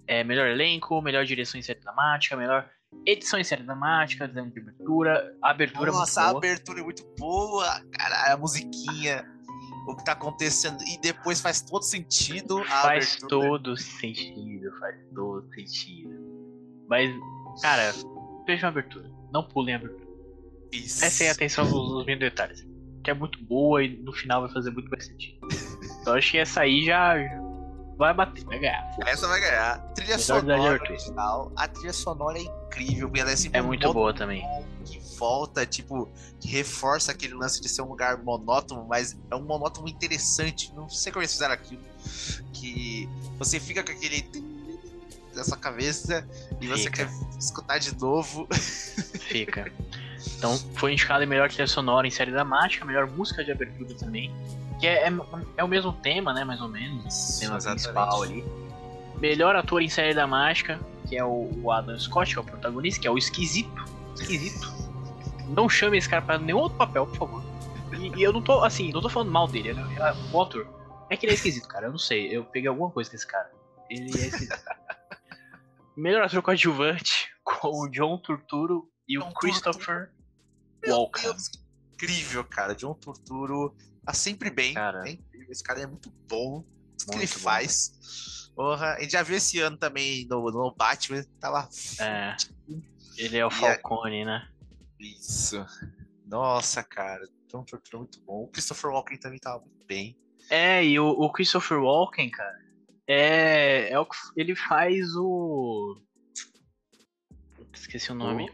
é, 0.06 0.24
melhor 0.24 0.46
elenco, 0.48 1.02
melhor 1.02 1.26
direção 1.26 1.60
em 1.60 1.62
série 1.62 1.80
dramática, 1.80 2.34
melhor 2.36 2.66
edição 3.06 3.38
em 3.38 3.44
série 3.44 3.62
dramática, 3.62 4.26
design 4.28 4.50
de 4.50 4.60
abertura, 4.60 5.36
a 5.42 5.50
abertura 5.50 5.92
Nossa, 5.92 6.20
a 6.20 6.24
muito 6.24 6.32
boa. 6.32 6.38
abertura 6.52 6.80
é 6.80 6.82
muito 6.82 7.04
boa, 7.18 7.80
cara, 7.92 8.32
a 8.32 8.36
musiquinha, 8.36 9.24
o 9.88 9.96
que 9.96 10.04
tá 10.04 10.12
acontecendo, 10.12 10.82
e 10.84 10.98
depois 10.98 11.40
faz 11.40 11.60
todo 11.62 11.82
sentido 11.82 12.58
a 12.62 12.82
Faz 12.82 13.16
abertura. 13.16 13.28
todo 13.48 13.76
sentido, 13.76 14.78
faz 14.78 14.96
todo 15.14 15.48
sentido. 15.54 16.30
Mas, 16.88 17.10
cara, 17.62 17.92
vejam 18.46 18.68
a 18.68 18.72
abertura. 18.72 19.10
Não 19.32 19.44
pulem 19.44 19.74
a 19.74 19.78
abertura. 19.78 20.10
Isso. 20.72 21.00
Prestem 21.00 21.30
atenção 21.30 21.64
nos, 21.64 21.72
nos 21.72 22.06
mínimos 22.06 22.20
detalhes. 22.30 22.66
Que 23.02 23.10
é 23.10 23.14
muito 23.14 23.42
boa 23.44 23.82
e 23.82 23.96
no 24.02 24.12
final 24.12 24.42
vai 24.42 24.52
fazer 24.52 24.70
muito 24.70 24.90
mais 24.90 25.06
sentido. 25.06 25.38
Então 26.02 26.14
acho 26.14 26.30
que 26.32 26.38
essa 26.38 26.60
aí 26.60 26.84
já 26.84 27.14
vai 27.96 28.12
bater, 28.12 28.44
vai 28.44 28.58
ganhar. 28.58 28.90
Essa 29.06 29.26
vai 29.26 29.40
ganhar. 29.40 29.78
Trilha 29.94 30.16
Melhor 30.16 30.20
sonora 30.40 30.72
original. 30.82 31.52
A 31.56 31.66
trilha 31.68 31.92
sonora 31.92 32.38
é 32.38 32.42
incrível, 32.82 33.08
porque 33.08 33.20
ela 33.20 33.30
é 33.30 33.36
sempre 33.36 33.58
É 33.58 33.62
muito 33.62 33.92
boa 33.92 34.12
também. 34.14 34.42
que 34.84 34.98
volta, 35.18 35.66
tipo, 35.66 36.08
que 36.40 36.48
reforça 36.48 37.12
aquele 37.12 37.34
lance 37.34 37.60
de 37.60 37.68
ser 37.68 37.82
um 37.82 37.88
lugar 37.88 38.16
monótono, 38.22 38.86
mas 38.88 39.16
é 39.30 39.34
um 39.36 39.42
monótono 39.42 39.88
interessante. 39.88 40.72
Não 40.74 40.88
sei 40.88 41.12
como 41.12 41.22
eles 41.22 41.32
fizeram 41.32 41.54
aquilo. 41.54 41.82
Que 42.52 43.08
você 43.38 43.60
fica 43.60 43.82
com 43.82 43.92
aquele 43.92 44.24
na 45.34 45.44
sua 45.44 45.56
cabeça 45.56 46.26
e 46.60 46.66
você 46.66 46.84
Fica. 46.84 47.06
quer 47.06 47.10
escutar 47.38 47.78
de 47.78 47.96
novo. 47.98 48.48
Fica. 49.20 49.70
Então 50.36 50.58
foi 50.74 50.92
indicado 50.92 51.22
em 51.22 51.26
melhor 51.26 51.48
trilha 51.48 51.66
sonora 51.66 52.06
em 52.06 52.10
série 52.10 52.30
dramática, 52.30 52.84
melhor 52.84 53.08
música 53.10 53.44
de 53.44 53.52
abertura 53.52 53.94
também. 53.94 54.32
Que 54.78 54.86
é, 54.86 55.08
é, 55.08 55.12
é 55.58 55.64
o 55.64 55.68
mesmo 55.68 55.92
tema, 55.92 56.32
né? 56.32 56.44
Mais 56.44 56.60
ou 56.60 56.68
menos. 56.68 57.36
O 57.36 57.40
tema 57.40 57.56
Exatamente. 57.56 57.82
principal 57.82 58.22
ali. 58.22 58.44
Melhor 59.20 59.54
ator 59.54 59.82
em 59.82 59.88
série 59.88 60.14
dramática, 60.14 60.80
que 61.10 61.16
é 61.16 61.24
o, 61.24 61.50
o 61.60 61.72
Adam 61.72 61.98
Scott, 61.98 62.32
que 62.32 62.38
é 62.38 62.40
o 62.40 62.44
protagonista, 62.44 63.00
que 63.00 63.08
é 63.08 63.10
o 63.10 63.18
esquisito. 63.18 63.84
Esquisito. 64.14 64.72
Não 65.48 65.68
chame 65.68 65.98
esse 65.98 66.08
cara 66.08 66.22
pra 66.22 66.38
nenhum 66.38 66.58
outro 66.58 66.78
papel, 66.78 67.04
por 67.04 67.16
favor. 67.16 67.42
E, 67.98 68.16
e 68.16 68.22
eu 68.22 68.32
não 68.32 68.40
tô, 68.40 68.62
assim, 68.62 68.92
não 68.92 69.00
tô 69.02 69.08
falando 69.08 69.32
mal 69.32 69.48
dele. 69.48 69.74
né? 69.74 69.82
O 70.32 70.40
ator. 70.40 70.68
É 71.10 71.16
que 71.16 71.26
ele 71.26 71.32
é 71.32 71.34
esquisito, 71.34 71.66
cara. 71.66 71.86
Eu 71.86 71.90
não 71.90 71.98
sei. 71.98 72.28
Eu 72.34 72.44
peguei 72.44 72.68
alguma 72.68 72.88
coisa 72.92 73.10
com 73.10 73.16
esse 73.16 73.26
cara. 73.26 73.50
Ele 73.90 74.16
é 74.22 74.26
esquisito. 74.28 74.54
Melhor 75.96 76.22
ator 76.22 76.40
coadjuvante 76.42 77.28
com 77.42 77.68
o 77.68 77.88
John 77.90 78.16
Turturro 78.18 78.88
e 79.08 79.18
o 79.18 79.22
John 79.22 79.32
Christopher 79.32 80.12
Meu 80.86 80.94
Walken. 80.96 81.24
Deus, 81.24 81.48
que 81.48 81.58
incrível, 81.94 82.44
cara. 82.44 82.72
John 82.76 82.94
Turturro 82.94 83.74
tá 84.06 84.12
sempre 84.14 84.48
bem. 84.48 84.74
Cara. 84.74 85.02
É 85.08 85.10
incrível. 85.10 85.50
Esse 85.50 85.64
cara 85.64 85.80
é 85.80 85.86
muito 85.88 86.08
bom. 86.28 86.64
Tudo 87.00 87.12
que 87.12 87.18
ele 87.18 87.26
Muito 87.26 87.34
bom. 87.34 87.40
faz. 87.40 88.50
Porra, 88.54 88.94
a 88.94 89.00
gente 89.00 89.12
já 89.12 89.22
viu 89.22 89.36
esse 89.36 89.58
ano 89.60 89.76
também 89.76 90.26
no, 90.26 90.50
no 90.50 90.74
Batman. 90.74 91.24
Tava 91.40 91.68
É. 91.98 92.36
Ele 93.16 93.36
é 93.36 93.44
o 93.44 93.48
é- 93.48 93.50
Falcone, 93.50 94.24
né? 94.24 94.48
Isso. 94.98 95.64
Nossa, 96.26 96.82
cara. 96.82 97.26
Turturro 97.48 97.82
é 97.92 97.96
muito 97.96 98.20
bom. 98.22 98.44
O 98.44 98.48
Christopher 98.48 98.90
Walken 98.90 99.18
também 99.18 99.38
tava 99.38 99.60
muito 99.64 99.84
bem. 99.86 100.16
É, 100.48 100.84
e 100.84 100.98
o, 100.98 101.08
o 101.08 101.32
Christopher 101.32 101.78
Walken, 101.78 102.30
cara, 102.30 102.58
é, 103.06 103.90
é 103.90 103.98
o 103.98 104.06
que 104.06 104.16
ele 104.36 104.54
faz 104.54 105.14
o. 105.16 106.00
Esqueci 107.72 108.12
o 108.12 108.14
nome. 108.14 108.50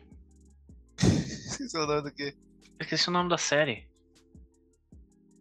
É 0.98 1.76
o 1.78 1.86
nome 1.86 2.02
do 2.02 2.12
quê? 2.12 2.34
Esqueci 2.80 3.08
o 3.08 3.12
nome 3.12 3.28
da 3.28 3.38
série. 3.38 3.88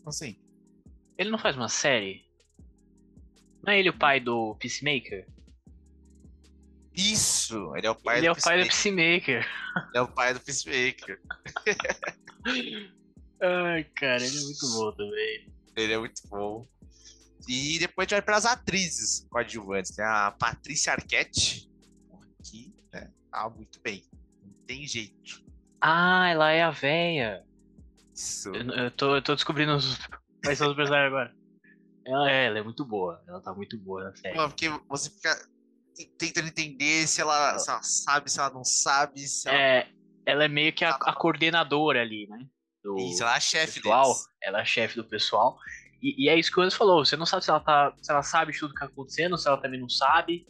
Assim. 0.05 0.37
Ele 1.17 1.29
não 1.29 1.37
faz 1.39 1.55
uma 1.55 1.69
série? 1.69 2.25
Não 3.65 3.73
é 3.73 3.79
ele 3.79 3.89
o 3.89 3.97
pai 3.97 4.19
do 4.19 4.55
Peacemaker? 4.55 5.27
Isso! 6.93 7.75
Ele 7.75 7.87
é 7.87 7.89
o 7.89 7.95
pai 7.95 8.19
ele 8.19 8.27
do 8.27 8.29
é 8.29 8.31
o 8.31 8.41
pai 8.41 8.59
do 8.59 8.67
Peacemaker. 8.67 9.45
Ele 9.75 9.97
é 9.97 10.01
o 10.01 10.07
pai 10.07 10.33
do 10.33 10.39
Peacemaker. 10.39 11.19
Ai, 13.41 13.83
cara, 13.95 14.23
ele 14.23 14.37
é 14.37 14.41
muito 14.41 14.71
bom 14.71 14.91
também. 14.91 15.51
Ele 15.75 15.93
é 15.93 15.97
muito 15.97 16.21
bom. 16.27 16.67
E 17.47 17.79
depois 17.79 18.05
a 18.05 18.09
gente 18.09 18.11
vai 18.11 18.21
para 18.21 18.37
as 18.37 18.45
atrizes 18.45 19.27
coadjuvantes. 19.29 19.95
Tem 19.95 20.05
a 20.05 20.31
Patrícia 20.31 20.93
Arquette, 20.93 21.67
que 22.43 22.73
né, 22.93 23.11
tá 23.29 23.49
muito 23.49 23.81
bem. 23.81 24.03
Não 24.43 24.53
tem 24.65 24.87
jeito. 24.87 25.43
Ah, 25.81 26.29
ela 26.29 26.51
é 26.51 26.63
a 26.63 26.71
véia. 26.71 27.43
Isso. 28.13 28.49
Eu, 28.49 28.69
eu 28.71 28.91
tô, 28.91 29.15
eu 29.15 29.21
tô 29.21 29.35
descobrindo 29.35 29.75
os, 29.75 29.99
quais 30.43 30.57
são 30.57 30.69
os 30.69 30.75
personagens 30.75 31.07
agora. 31.07 31.34
Ela 32.05 32.31
é, 32.31 32.45
ela 32.45 32.59
é 32.59 32.63
muito 32.63 32.85
boa. 32.85 33.21
Ela 33.27 33.41
tá 33.41 33.53
muito 33.53 33.77
boa 33.77 34.03
na 34.03 34.15
série. 34.15 34.35
Porque 34.35 34.69
você 34.87 35.09
fica 35.09 35.35
tentando 36.17 36.47
entender 36.47 37.07
se 37.07 37.21
ela, 37.21 37.57
se 37.57 37.69
ela 37.69 37.81
sabe, 37.81 38.31
se 38.31 38.39
ela 38.39 38.49
não 38.51 38.63
sabe, 38.63 39.19
se 39.27 39.47
ela, 39.47 39.57
É, 39.57 39.87
ela 40.25 40.43
é 40.43 40.47
meio 40.47 40.73
que 40.73 40.83
a, 40.83 40.91
a 40.91 41.13
coordenadora 41.13 42.01
ali, 42.01 42.27
né? 42.27 42.45
Do 42.83 42.97
Isso, 42.97 43.23
ela 43.23 43.33
é 43.33 43.37
a 43.37 43.39
chefe 43.39 43.81
pessoal. 43.81 44.03
deles. 44.03 44.27
Ela 44.43 44.59
é 44.59 44.61
a 44.61 44.65
chefe 44.65 44.95
do 44.95 45.03
pessoal. 45.03 45.57
E, 46.01 46.25
e 46.25 46.29
é 46.29 46.37
isso 46.37 46.51
que 46.51 46.59
o 46.59 46.61
Anderson 46.61 46.77
falou. 46.77 47.03
Você 47.03 47.15
não 47.15 47.25
sabe 47.25 47.43
se 47.43 47.49
ela, 47.49 47.59
tá, 47.59 47.93
se 48.01 48.11
ela 48.11 48.21
sabe 48.21 48.51
de 48.51 48.59
tudo 48.59 48.73
que 48.73 48.79
tá 48.79 48.85
acontecendo, 48.85 49.37
se 49.37 49.47
ela 49.47 49.59
também 49.59 49.79
não 49.79 49.89
sabe. 49.89 50.45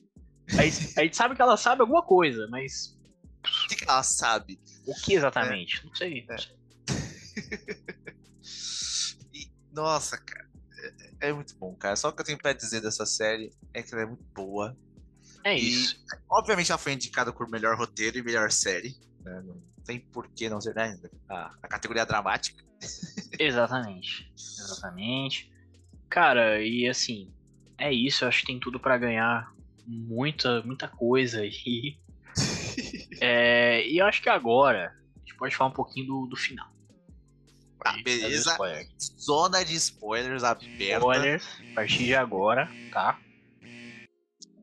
Aí, 0.60 0.70
a 0.98 1.04
gente 1.04 1.16
sabe 1.16 1.36
que 1.36 1.42
ela 1.42 1.56
sabe 1.56 1.82
alguma 1.82 2.04
coisa, 2.04 2.48
mas. 2.50 2.98
O 3.46 3.68
que, 3.70 3.76
que 3.76 3.84
ela 3.84 4.04
sabe? 4.04 4.60
O 4.86 4.94
que 4.96 5.14
exatamente? 5.14 5.80
É. 5.80 5.86
Não 5.86 5.96
sei. 5.96 6.26
Não 6.28 6.38
sei. 6.38 6.56
e, 9.34 9.52
nossa, 9.72 10.18
cara. 10.18 10.45
É, 11.26 11.34
muito 11.34 11.58
bom, 11.58 11.74
cara. 11.76 11.96
Só 11.96 12.10
o 12.10 12.14
que 12.14 12.22
eu 12.22 12.26
tenho 12.26 12.38
pra 12.38 12.54
dizer 12.54 12.82
dessa 12.82 13.06
série 13.06 13.52
é 13.74 13.82
que 13.82 13.94
ela 13.94 14.04
é 14.04 14.06
muito 14.06 14.24
boa. 14.34 14.78
É 15.44 15.58
isso. 15.58 15.96
E, 15.96 16.18
obviamente 16.30 16.72
ela 16.72 16.78
foi 16.78 16.94
indicada 16.94 17.34
por 17.34 17.50
melhor 17.50 17.76
roteiro 17.76 18.20
e 18.20 18.24
melhor 18.24 18.52
série. 18.52 18.96
Né? 19.22 19.42
Não 19.44 19.60
tem 19.84 20.00
por 20.00 20.28
que 20.28 20.48
não 20.48 20.62
ser, 20.62 20.76
né? 20.76 21.00
A, 21.28 21.52
a 21.64 21.68
categoria 21.68 22.06
dramática. 22.06 22.64
Exatamente. 23.40 24.32
Exatamente. 24.38 25.52
Cara, 26.10 26.62
e 26.62 26.88
assim, 26.88 27.34
é 27.76 27.92
isso. 27.92 28.24
Eu 28.24 28.28
acho 28.28 28.42
que 28.42 28.48
tem 28.48 28.60
tudo 28.60 28.80
para 28.80 28.96
ganhar 28.98 29.52
muita, 29.88 30.62
muita 30.62 30.88
coisa 30.88 31.42
aí. 31.42 31.98
é, 33.20 33.88
e 33.88 33.98
eu 33.98 34.06
acho 34.06 34.22
que 34.22 34.30
agora 34.30 34.96
a 35.16 35.20
gente 35.20 35.36
pode 35.38 35.56
falar 35.56 35.72
um 35.72 35.74
pouquinho 35.74 36.06
do, 36.06 36.28
do 36.28 36.36
final. 36.36 36.70
Ah, 37.86 38.02
beleza. 38.04 38.58
Zona 39.20 39.64
de 39.64 39.76
spoilers 39.76 40.44
aberta. 40.44 40.98
Spoilers, 40.98 41.46
a 41.72 41.76
partir 41.76 42.06
de 42.06 42.16
agora, 42.16 42.68
tá? 42.92 43.20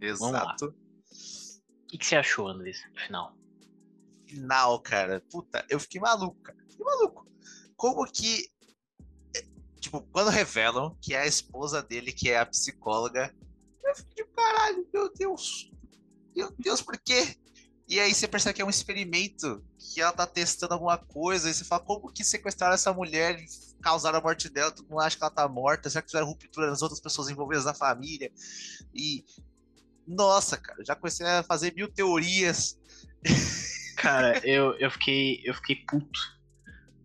Exato. 0.00 0.66
O 0.66 1.86
que, 1.86 1.98
que, 1.98 2.04
você 2.04 2.16
achou, 2.16 2.48
Andrés, 2.48 2.82
no 2.92 3.00
final? 3.00 3.36
Final, 4.26 4.80
cara. 4.80 5.22
Puta, 5.30 5.64
eu 5.70 5.78
fiquei 5.78 6.00
maluco, 6.00 6.40
cara. 6.42 6.58
Fiquei 6.68 6.84
maluco. 6.84 7.24
Como 7.76 8.04
que. 8.10 8.50
É, 9.36 9.44
tipo, 9.78 10.00
quando 10.10 10.30
revelam 10.30 10.96
que 11.00 11.14
é 11.14 11.20
a 11.20 11.26
esposa 11.26 11.80
dele, 11.80 12.12
que 12.12 12.28
é 12.28 12.38
a 12.38 12.46
psicóloga, 12.46 13.32
eu 13.84 13.94
fiquei 13.94 14.24
de 14.24 14.30
caralho, 14.32 14.88
meu 14.92 15.12
Deus. 15.12 15.70
Meu 16.34 16.52
Deus, 16.58 16.82
por 16.82 16.98
quê? 16.98 17.36
E 17.88 18.00
aí 18.00 18.14
você 18.14 18.26
percebe 18.26 18.54
que 18.54 18.62
é 18.62 18.64
um 18.64 18.70
experimento, 18.70 19.62
que 19.78 20.00
ela 20.00 20.12
tá 20.12 20.26
testando 20.26 20.74
alguma 20.74 20.96
coisa, 20.96 21.50
e 21.50 21.54
você 21.54 21.64
fala, 21.64 21.82
como 21.82 22.12
que 22.12 22.24
sequestraram 22.24 22.74
essa 22.74 22.92
mulher 22.92 23.38
e 23.38 23.46
causaram 23.82 24.18
a 24.18 24.22
morte 24.22 24.48
dela? 24.48 24.70
Todo 24.70 24.88
mundo 24.88 25.00
acha 25.00 25.16
que 25.16 25.22
ela 25.22 25.30
tá 25.30 25.48
morta, 25.48 25.90
será 25.90 26.00
que 26.00 26.08
fizeram 26.08 26.26
ruptura 26.26 26.70
nas 26.70 26.80
outras 26.80 27.00
pessoas 27.00 27.28
envolvidas 27.28 27.64
na 27.64 27.74
família? 27.74 28.32
E. 28.94 29.24
Nossa, 30.06 30.56
cara, 30.56 30.84
já 30.84 30.96
comecei 30.96 31.26
a 31.26 31.42
fazer 31.42 31.74
mil 31.74 31.88
teorias. 31.88 32.78
Cara, 33.96 34.40
eu, 34.44 34.74
eu 34.78 34.90
fiquei. 34.90 35.40
Eu 35.44 35.54
fiquei 35.54 35.76
puto. 35.76 36.20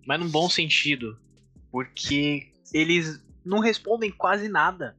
Mas 0.05 0.19
num 0.19 0.29
bom 0.29 0.49
sentido. 0.49 1.19
Porque 1.71 2.51
eles 2.73 3.21
não 3.45 3.59
respondem 3.59 4.11
quase 4.11 4.49
nada. 4.49 4.97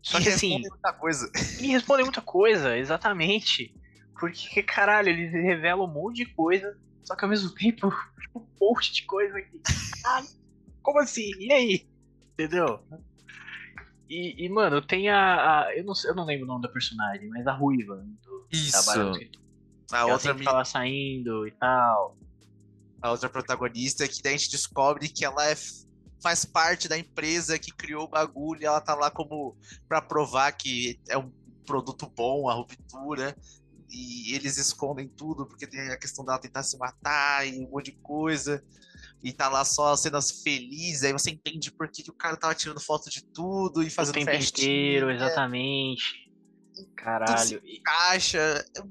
Só 0.00 0.20
que 0.20 0.28
assim. 0.28 0.60
Muita 0.60 0.92
coisa. 0.92 1.30
E 1.60 1.66
respondem 1.66 2.04
muita 2.04 2.22
coisa, 2.22 2.78
exatamente. 2.78 3.74
Porque, 4.18 4.62
caralho, 4.62 5.08
eles 5.08 5.32
revelam 5.32 5.84
um 5.84 5.92
monte 5.92 6.16
de 6.16 6.26
coisa, 6.26 6.76
só 7.04 7.14
que 7.14 7.24
ao 7.24 7.30
mesmo 7.30 7.50
tempo, 7.54 7.88
um 8.34 8.44
monte 8.60 8.92
de 8.92 9.04
coisa 9.04 9.38
aqui. 9.38 9.60
Ah, 10.04 10.22
como 10.82 10.98
assim? 10.98 11.30
E 11.38 11.52
aí? 11.52 11.88
Entendeu? 12.32 12.80
E, 14.08 14.44
e 14.44 14.48
mano, 14.48 14.80
tem 14.80 15.08
a. 15.08 15.66
a 15.66 15.76
eu, 15.76 15.84
não, 15.84 15.92
eu 16.04 16.14
não 16.14 16.24
lembro 16.24 16.44
o 16.44 16.48
nome 16.48 16.62
da 16.62 16.68
personagem, 16.68 17.28
mas 17.28 17.46
a 17.46 17.52
Ruiva. 17.52 17.96
Do, 18.22 18.46
Isso. 18.50 18.90
A 19.92 20.06
outra 20.06 20.34
que 20.34 20.48
ela 20.48 20.64
saindo 20.64 21.46
e 21.46 21.50
tal. 21.52 22.16
A 23.00 23.10
outra 23.10 23.28
protagonista, 23.28 24.08
que 24.08 24.22
daí 24.22 24.34
a 24.34 24.36
gente 24.36 24.50
descobre 24.50 25.08
que 25.08 25.24
ela 25.24 25.46
é, 25.46 25.54
faz 26.20 26.44
parte 26.44 26.88
da 26.88 26.98
empresa 26.98 27.58
que 27.58 27.70
criou 27.70 28.04
o 28.04 28.08
bagulho, 28.08 28.62
e 28.62 28.64
ela 28.64 28.80
tá 28.80 28.94
lá 28.94 29.10
como 29.10 29.56
para 29.88 30.02
provar 30.02 30.50
que 30.52 30.98
é 31.08 31.16
um 31.16 31.30
produto 31.64 32.10
bom, 32.16 32.48
a 32.48 32.54
ruptura 32.54 33.36
e 33.90 34.34
eles 34.34 34.56
escondem 34.58 35.08
tudo, 35.08 35.46
porque 35.46 35.66
tem 35.66 35.80
a 35.90 35.96
questão 35.96 36.24
dela 36.24 36.38
tentar 36.38 36.62
se 36.62 36.76
matar 36.78 37.46
e 37.46 37.58
um 37.58 37.70
monte 37.70 37.86
de 37.86 37.98
coisa. 37.98 38.62
E 39.22 39.32
tá 39.32 39.48
lá 39.48 39.64
só 39.64 39.96
cenas 39.96 40.42
felizes, 40.42 41.02
aí 41.02 41.12
você 41.12 41.30
entende 41.30 41.72
por 41.72 41.88
que, 41.88 42.04
que 42.04 42.10
o 42.10 42.14
cara 42.14 42.36
tava 42.36 42.54
tirando 42.54 42.80
foto 42.80 43.10
de 43.10 43.24
tudo 43.24 43.82
e 43.82 43.90
fazendo 43.90 44.16
o 44.16 44.18
tempo 44.18 44.30
festinha. 44.30 44.70
inteiro, 44.70 45.10
exatamente. 45.10 46.30
Caralho. 46.94 47.60
Caixa, 47.84 48.64
é 48.76 48.82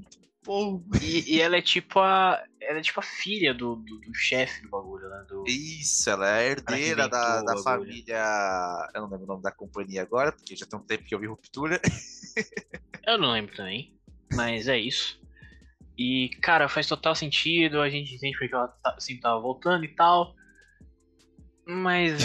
bom. 0.43 0.83
E, 1.01 1.35
e, 1.35 1.41
ela 1.41 1.57
é 1.57 1.61
tipo 1.61 1.99
a. 1.99 2.43
Ela 2.59 2.79
é 2.79 2.81
tipo 2.81 2.99
a 2.99 3.03
filha 3.03 3.53
do, 3.53 3.75
do, 3.75 3.99
do 3.99 4.13
chefe 4.13 4.63
do 4.63 4.69
bagulho, 4.69 5.07
né? 5.09 5.25
Do... 5.29 5.45
Isso, 5.47 6.09
ela 6.09 6.27
é 6.27 6.39
a 6.39 6.51
herdeira 6.51 7.07
da, 7.07 7.41
da 7.43 7.57
família. 7.57 8.21
Eu 8.93 9.01
não 9.01 9.09
lembro 9.09 9.25
o 9.25 9.27
nome 9.27 9.43
da 9.43 9.51
companhia 9.51 10.01
agora, 10.01 10.31
porque 10.31 10.55
já 10.55 10.65
tem 10.65 10.77
um 10.77 10.83
tempo 10.83 11.05
que 11.05 11.15
eu 11.15 11.19
vi 11.19 11.27
ruptura. 11.27 11.79
Eu 13.05 13.17
não 13.17 13.31
lembro 13.31 13.55
também. 13.55 13.96
Mas 14.33 14.67
é 14.67 14.77
isso. 14.77 15.19
E, 15.97 16.29
cara, 16.41 16.69
faz 16.69 16.87
total 16.87 17.15
sentido, 17.15 17.81
a 17.81 17.89
gente 17.89 18.15
entende 18.15 18.37
porque 18.37 18.53
ela 18.53 18.67
tá, 18.67 18.95
sempre 18.99 19.21
tava 19.21 19.39
voltando 19.39 19.83
e 19.83 19.95
tal. 19.95 20.35
Mas. 21.65 22.21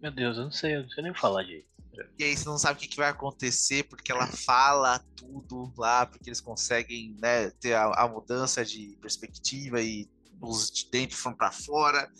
Meu 0.00 0.10
Deus, 0.10 0.36
eu 0.36 0.44
não 0.44 0.50
sei, 0.50 0.76
eu 0.76 0.82
não 0.82 0.90
sei 0.90 1.02
nem 1.02 1.14
falar 1.14 1.42
direito. 1.42 1.72
E 2.18 2.24
aí 2.24 2.36
você 2.36 2.48
não 2.48 2.58
sabe 2.58 2.78
o 2.78 2.80
que, 2.80 2.88
que 2.88 2.96
vai 2.96 3.10
acontecer, 3.10 3.84
porque 3.84 4.10
ela 4.10 4.26
fala 4.26 4.98
tudo 5.14 5.72
lá, 5.76 6.06
porque 6.06 6.30
eles 6.30 6.40
conseguem 6.40 7.14
né, 7.20 7.50
ter 7.50 7.74
a, 7.74 7.84
a 7.84 8.08
mudança 8.08 8.64
de 8.64 8.96
perspectiva 9.00 9.80
e 9.80 10.08
os 10.40 10.70
de 10.70 10.90
dentro 10.90 11.16
foram 11.16 11.36
para 11.36 11.52
fora. 11.52 12.10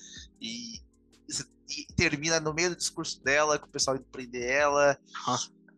E, 0.40 0.76
e, 1.70 1.86
termina 1.96 2.38
no 2.38 2.52
meio 2.52 2.70
do 2.70 2.76
discurso 2.76 3.22
dela, 3.24 3.58
com 3.58 3.66
o 3.66 3.70
pessoal 3.70 3.96
indo 3.96 4.04
prender 4.04 4.48
ela. 4.50 4.98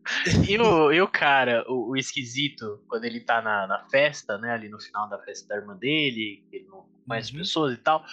E 0.49 0.59
o, 0.59 0.93
e 0.93 1.01
o 1.01 1.09
cara, 1.09 1.65
o, 1.69 1.91
o, 1.91 1.97
esquisito, 1.97 2.83
quando 2.89 3.05
ele 3.05 3.21
tá 3.21 3.41
na, 3.41 3.67
na 3.67 3.89
festa, 3.89 4.39
né? 4.39 4.53
Ali 4.53 4.69
no 4.69 4.81
final 4.81 5.09
da 5.09 5.19
festa 5.19 5.49
da 5.49 5.57
irmã 5.57 5.77
dele, 5.77 6.45
ele 6.53 6.67
não 6.67 6.87
conhece 7.07 7.33
uhum. 7.33 7.39
pessoas 7.39 7.75
e 7.75 7.79
tal. 7.79 8.05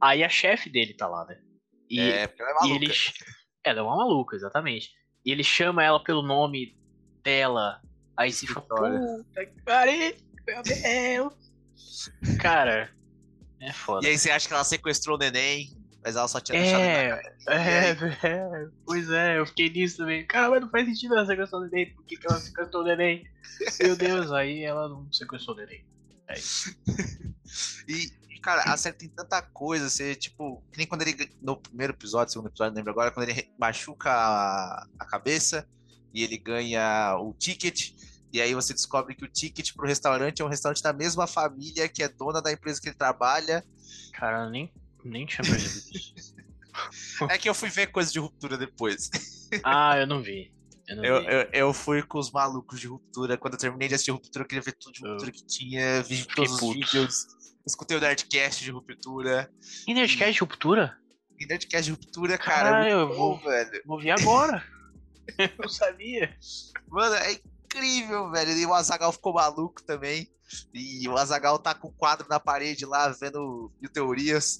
Aí 0.00 0.24
a 0.24 0.28
chefe 0.28 0.68
dele 0.68 0.94
tá 0.94 1.06
lá, 1.06 1.24
né? 1.26 1.38
E, 1.88 2.00
é, 2.00 2.26
porque 2.26 2.42
ela 2.42 2.50
é 2.50 2.54
maluca. 2.54 2.84
Ele, 2.84 2.94
ela 3.64 3.78
é 3.78 3.82
uma 3.82 3.96
maluca, 3.96 4.36
exatamente. 4.36 4.90
E 5.24 5.30
ele 5.30 5.44
chama 5.44 5.82
ela 5.82 6.02
pelo 6.02 6.22
nome 6.22 6.76
dela. 7.22 7.80
Aí 8.16 8.32
se 8.32 8.46
fala, 8.46 8.66
puta 8.66 9.46
que 9.46 9.62
pariu, 9.62 10.14
meu 10.46 10.62
Deus. 10.62 11.34
Cara, 12.40 12.90
é 13.60 13.72
foda. 13.72 14.06
E 14.06 14.10
aí 14.10 14.18
você 14.18 14.30
acha 14.30 14.48
que 14.48 14.54
ela 14.54 14.64
sequestrou 14.64 15.16
o 15.16 15.18
neném? 15.18 15.77
Mas 16.08 16.16
ela 16.16 16.26
só 16.26 16.40
tinha 16.40 16.58
é, 16.58 16.62
deixado 16.62 16.82
é, 17.48 18.28
é, 18.28 18.68
pois 18.86 19.10
é, 19.10 19.38
eu 19.38 19.44
fiquei 19.44 19.68
nisso 19.68 19.98
também. 19.98 20.26
Cara, 20.26 20.48
mas 20.48 20.62
não 20.62 20.70
faz 20.70 20.86
sentido 20.86 21.14
ela 21.14 21.26
sequestrar 21.26 21.60
o 21.60 21.64
neném. 21.66 21.94
Por 21.94 22.02
que, 22.06 22.16
que 22.16 22.26
ela 22.26 22.40
sequestrou 22.40 22.82
o 22.82 22.86
neném? 22.86 23.28
Meu 23.82 23.94
Deus, 23.94 24.32
aí 24.32 24.64
ela 24.64 24.88
não 24.88 25.12
sequestrou 25.12 25.54
o 25.54 25.60
neném. 25.60 25.84
É 26.26 26.38
isso. 26.38 26.74
e, 27.86 28.10
cara, 28.40 28.62
a 28.72 28.76
série 28.78 28.96
tem 28.96 29.10
tanta 29.10 29.42
coisa. 29.42 29.90
Você, 29.90 30.14
tipo, 30.14 30.64
que 30.72 30.78
nem 30.78 30.86
quando 30.86 31.02
ele. 31.02 31.30
No 31.42 31.58
primeiro 31.58 31.92
episódio, 31.92 32.32
segundo 32.32 32.48
episódio, 32.48 32.70
não 32.70 32.78
lembro 32.78 32.92
agora, 32.92 33.10
quando 33.10 33.28
ele 33.28 33.52
machuca 33.58 34.10
a, 34.10 34.86
a 34.98 35.04
cabeça 35.04 35.68
e 36.14 36.24
ele 36.24 36.38
ganha 36.38 37.18
o 37.20 37.34
ticket. 37.34 37.92
E 38.32 38.40
aí 38.40 38.54
você 38.54 38.72
descobre 38.72 39.14
que 39.14 39.26
o 39.26 39.28
ticket 39.28 39.74
pro 39.74 39.86
restaurante 39.86 40.40
é 40.40 40.44
um 40.44 40.48
restaurante 40.48 40.82
da 40.82 40.94
mesma 40.94 41.26
família 41.26 41.86
que 41.86 42.02
é 42.02 42.08
dona 42.08 42.40
da 42.40 42.50
empresa 42.50 42.80
que 42.80 42.88
ele 42.88 42.96
trabalha. 42.96 43.62
Cara, 44.14 44.48
nem 44.48 44.72
nem 45.08 45.26
tinha 45.26 45.42
percebido 45.44 45.96
isso. 46.16 46.34
é 47.28 47.38
que 47.38 47.48
eu 47.48 47.54
fui 47.54 47.68
ver 47.68 47.88
coisa 47.88 48.12
de 48.12 48.18
ruptura 48.18 48.56
depois. 48.56 49.10
Ah, 49.64 49.96
eu 49.96 50.06
não 50.06 50.22
vi. 50.22 50.52
Eu, 50.86 50.96
não 50.96 51.04
eu, 51.04 51.20
vi. 51.20 51.26
eu, 51.26 51.40
eu, 51.54 51.72
fui 51.72 52.02
com 52.02 52.18
os 52.18 52.30
malucos 52.30 52.78
de 52.78 52.86
ruptura. 52.86 53.38
Quando 53.38 53.54
eu 53.54 53.58
terminei 53.58 53.88
de 53.88 53.94
assistir 53.94 54.10
ruptura, 54.10 54.44
eu 54.44 54.46
queria 54.46 54.60
ver 54.60 54.72
tudo 54.72 54.92
de 54.92 55.08
ruptura 55.08 55.32
que 55.32 55.46
tinha, 55.46 56.02
vi 56.02 56.26
todos 56.26 56.60
os 56.60 56.74
vídeos. 56.74 57.26
Escutei 57.66 57.96
o 57.96 58.00
Nerdcast 58.00 58.62
de 58.62 58.70
ruptura. 58.70 59.50
E 59.86 59.94
Nerdcast 59.94 60.34
de 60.34 60.40
ruptura? 60.40 60.98
E 61.40 61.46
Nerdcast 61.46 61.84
de 61.86 61.90
ruptura, 61.92 62.36
cara. 62.36 62.70
Caralho, 62.70 62.90
eu 62.90 63.14
vou, 63.14 63.38
velho. 63.40 63.82
Vou 63.86 63.98
ver 63.98 64.10
agora. 64.10 64.62
eu 65.58 65.68
sabia. 65.70 66.36
Mano, 66.88 67.14
é 67.14 67.40
incrível, 67.68 68.30
velho. 68.30 68.52
E 68.52 68.66
o 68.66 68.72
Azagal 68.72 69.12
ficou 69.12 69.34
maluco 69.34 69.82
também. 69.82 70.28
E 70.72 71.06
o 71.08 71.16
Azagal 71.16 71.58
tá 71.58 71.74
com 71.74 71.88
o 71.88 71.92
quadro 71.92 72.26
na 72.28 72.40
parede 72.40 72.86
lá, 72.86 73.08
vendo 73.08 73.70
mil 73.80 73.90
teorias. 73.90 74.56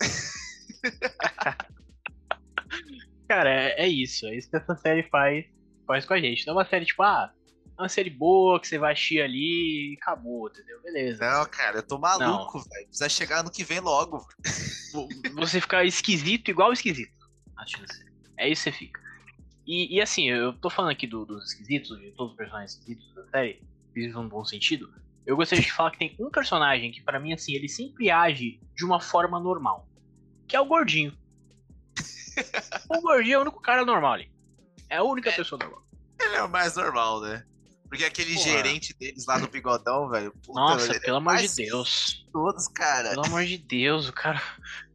Cara, 3.26 3.50
é, 3.50 3.84
é, 3.84 3.88
isso. 3.88 4.26
É 4.26 4.36
isso 4.36 4.50
que 4.50 4.56
essa 4.56 4.76
série 4.76 5.02
faz, 5.04 5.46
faz 5.86 6.04
com 6.04 6.14
a 6.14 6.20
gente. 6.20 6.46
Não 6.46 6.54
é 6.54 6.56
uma 6.58 6.68
série 6.68 6.84
tipo, 6.84 7.02
ah, 7.02 7.32
é 7.78 7.82
uma 7.82 7.88
série 7.88 8.10
boa 8.10 8.60
que 8.60 8.68
você 8.68 8.78
vai 8.78 8.92
assistir 8.92 9.22
ali 9.22 9.92
e 9.92 9.98
acabou, 10.00 10.48
entendeu? 10.48 10.80
Beleza. 10.82 11.24
Não, 11.24 11.46
cara, 11.46 11.78
eu 11.78 11.82
tô 11.82 11.98
maluco, 11.98 12.58
velho. 12.58 12.86
Precisa 12.86 13.08
chegar 13.08 13.42
no 13.42 13.50
que 13.50 13.64
vem 13.64 13.80
logo. 13.80 14.26
Você 15.34 15.60
ficar 15.60 15.84
esquisito 15.84 16.50
igual 16.50 16.72
esquisito. 16.72 17.12
É 18.36 18.48
isso 18.48 18.64
que 18.64 18.70
você 18.70 18.76
fica. 18.76 19.07
E, 19.68 19.96
e 19.96 20.00
assim, 20.00 20.30
eu 20.30 20.54
tô 20.54 20.70
falando 20.70 20.92
aqui 20.92 21.06
do, 21.06 21.26
dos 21.26 21.50
esquisitos, 21.50 22.00
de 22.00 22.10
todos 22.12 22.32
os 22.32 22.38
personagens 22.38 22.72
esquisitos 22.72 23.14
da 23.14 23.26
série, 23.26 23.62
esquisitos 23.88 24.16
no 24.16 24.26
bom 24.26 24.42
sentido. 24.42 24.90
Eu 25.26 25.36
gostaria 25.36 25.62
de 25.62 25.70
falar 25.70 25.90
que 25.90 25.98
tem 25.98 26.16
um 26.18 26.30
personagem 26.30 26.90
que, 26.90 27.02
para 27.02 27.20
mim, 27.20 27.34
assim, 27.34 27.52
ele 27.52 27.68
sempre 27.68 28.10
age 28.10 28.58
de 28.74 28.82
uma 28.82 28.98
forma 28.98 29.38
normal. 29.38 29.86
Que 30.46 30.56
é 30.56 30.60
o 30.60 30.64
gordinho. 30.64 31.12
o 32.88 33.00
gordinho 33.02 33.34
é 33.34 33.38
o 33.38 33.42
único 33.42 33.60
cara 33.60 33.84
normal 33.84 34.14
ali. 34.14 34.32
É 34.88 34.96
a 34.96 35.02
única 35.02 35.30
pessoa 35.30 35.58
normal. 35.62 35.84
Ele 36.18 36.34
é 36.34 36.42
o 36.42 36.48
mais 36.48 36.74
normal, 36.74 37.20
né? 37.20 37.44
Porque 37.90 38.06
aquele 38.06 38.34
Porra. 38.36 38.48
gerente 38.48 38.94
deles 38.98 39.26
lá 39.26 39.38
no 39.38 39.48
bigodão, 39.48 40.08
velho. 40.08 40.32
Nossa, 40.48 40.96
é 40.96 40.98
pelo 40.98 41.18
amor 41.18 41.36
de 41.36 41.54
Deus. 41.54 42.26
Todos, 42.32 42.68
cara. 42.68 43.10
Pelo 43.10 43.26
amor 43.26 43.44
de 43.44 43.58
Deus, 43.58 44.08
o 44.08 44.14
cara. 44.14 44.40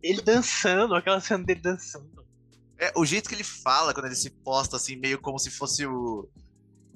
Ele 0.02 0.22
dançando, 0.22 0.96
aquela 0.96 1.20
cena 1.20 1.44
dele 1.44 1.62
dançando. 1.62 2.23
É, 2.84 2.92
o 2.96 3.06
jeito 3.06 3.30
que 3.30 3.36
ele 3.36 3.44
fala 3.44 3.94
quando 3.94 4.08
ele 4.08 4.16
se 4.16 4.30
posta, 4.30 4.76
assim, 4.78 4.96
meio 4.96 5.20
como 5.20 5.40
se 5.40 5.50
fosse 5.52 5.86
o. 5.86 6.30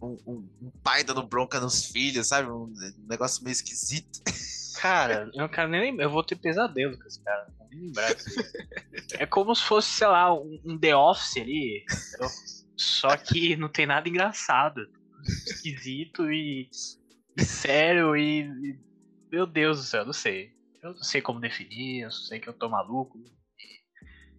Um, 0.01 0.15
um- 0.27 0.49
um 0.61 0.71
pai 0.83 1.03
dando 1.03 1.25
bronca 1.25 1.59
nos 1.59 1.85
filhos, 1.85 2.27
sabe? 2.27 2.49
Um, 2.51 2.65
um 2.65 3.07
negócio 3.09 3.43
meio 3.43 3.53
esquisito. 3.53 4.19
Cara, 4.79 5.27
eu 5.33 5.41
não 5.41 5.47
quero 5.49 5.69
nem 5.69 5.81
lembrar. 5.81 6.05
Eu 6.05 6.11
vou 6.11 6.23
ter 6.23 6.35
pesadelo 6.35 6.97
com 6.99 7.07
esse 7.07 7.19
cara. 7.23 7.47
Não 7.59 7.67
nem 7.67 7.81
lembrar 7.87 8.13
disso. 8.13 8.29
É 9.13 9.25
como 9.25 9.55
se 9.55 9.63
fosse, 9.63 9.89
sei 9.89 10.05
lá, 10.07 10.31
um, 10.33 10.59
um 10.63 10.77
The 10.77 10.95
Office 10.95 11.37
ali. 11.37 11.83
entendeu? 11.83 12.29
Só 12.75 13.17
que 13.17 13.55
não 13.55 13.69
tem 13.69 13.87
nada 13.87 14.07
engraçado. 14.07 14.81
Esquisito 15.47 16.31
e, 16.31 16.69
e 17.35 17.43
sério 17.43 18.15
e, 18.15 18.41
e- 18.41 18.79
Meu 19.31 19.47
Deus 19.47 19.79
do 19.79 19.83
céu, 19.83 20.01
eu 20.01 20.05
não 20.05 20.13
sei. 20.13 20.51
Eu 20.83 20.93
não 20.93 21.01
sei 21.03 21.21
como 21.23 21.39
definir, 21.39 22.03
eu 22.03 22.11
sei 22.11 22.39
que 22.39 22.47
eu 22.47 22.53
tô 22.53 22.69
maluco. 22.69 23.17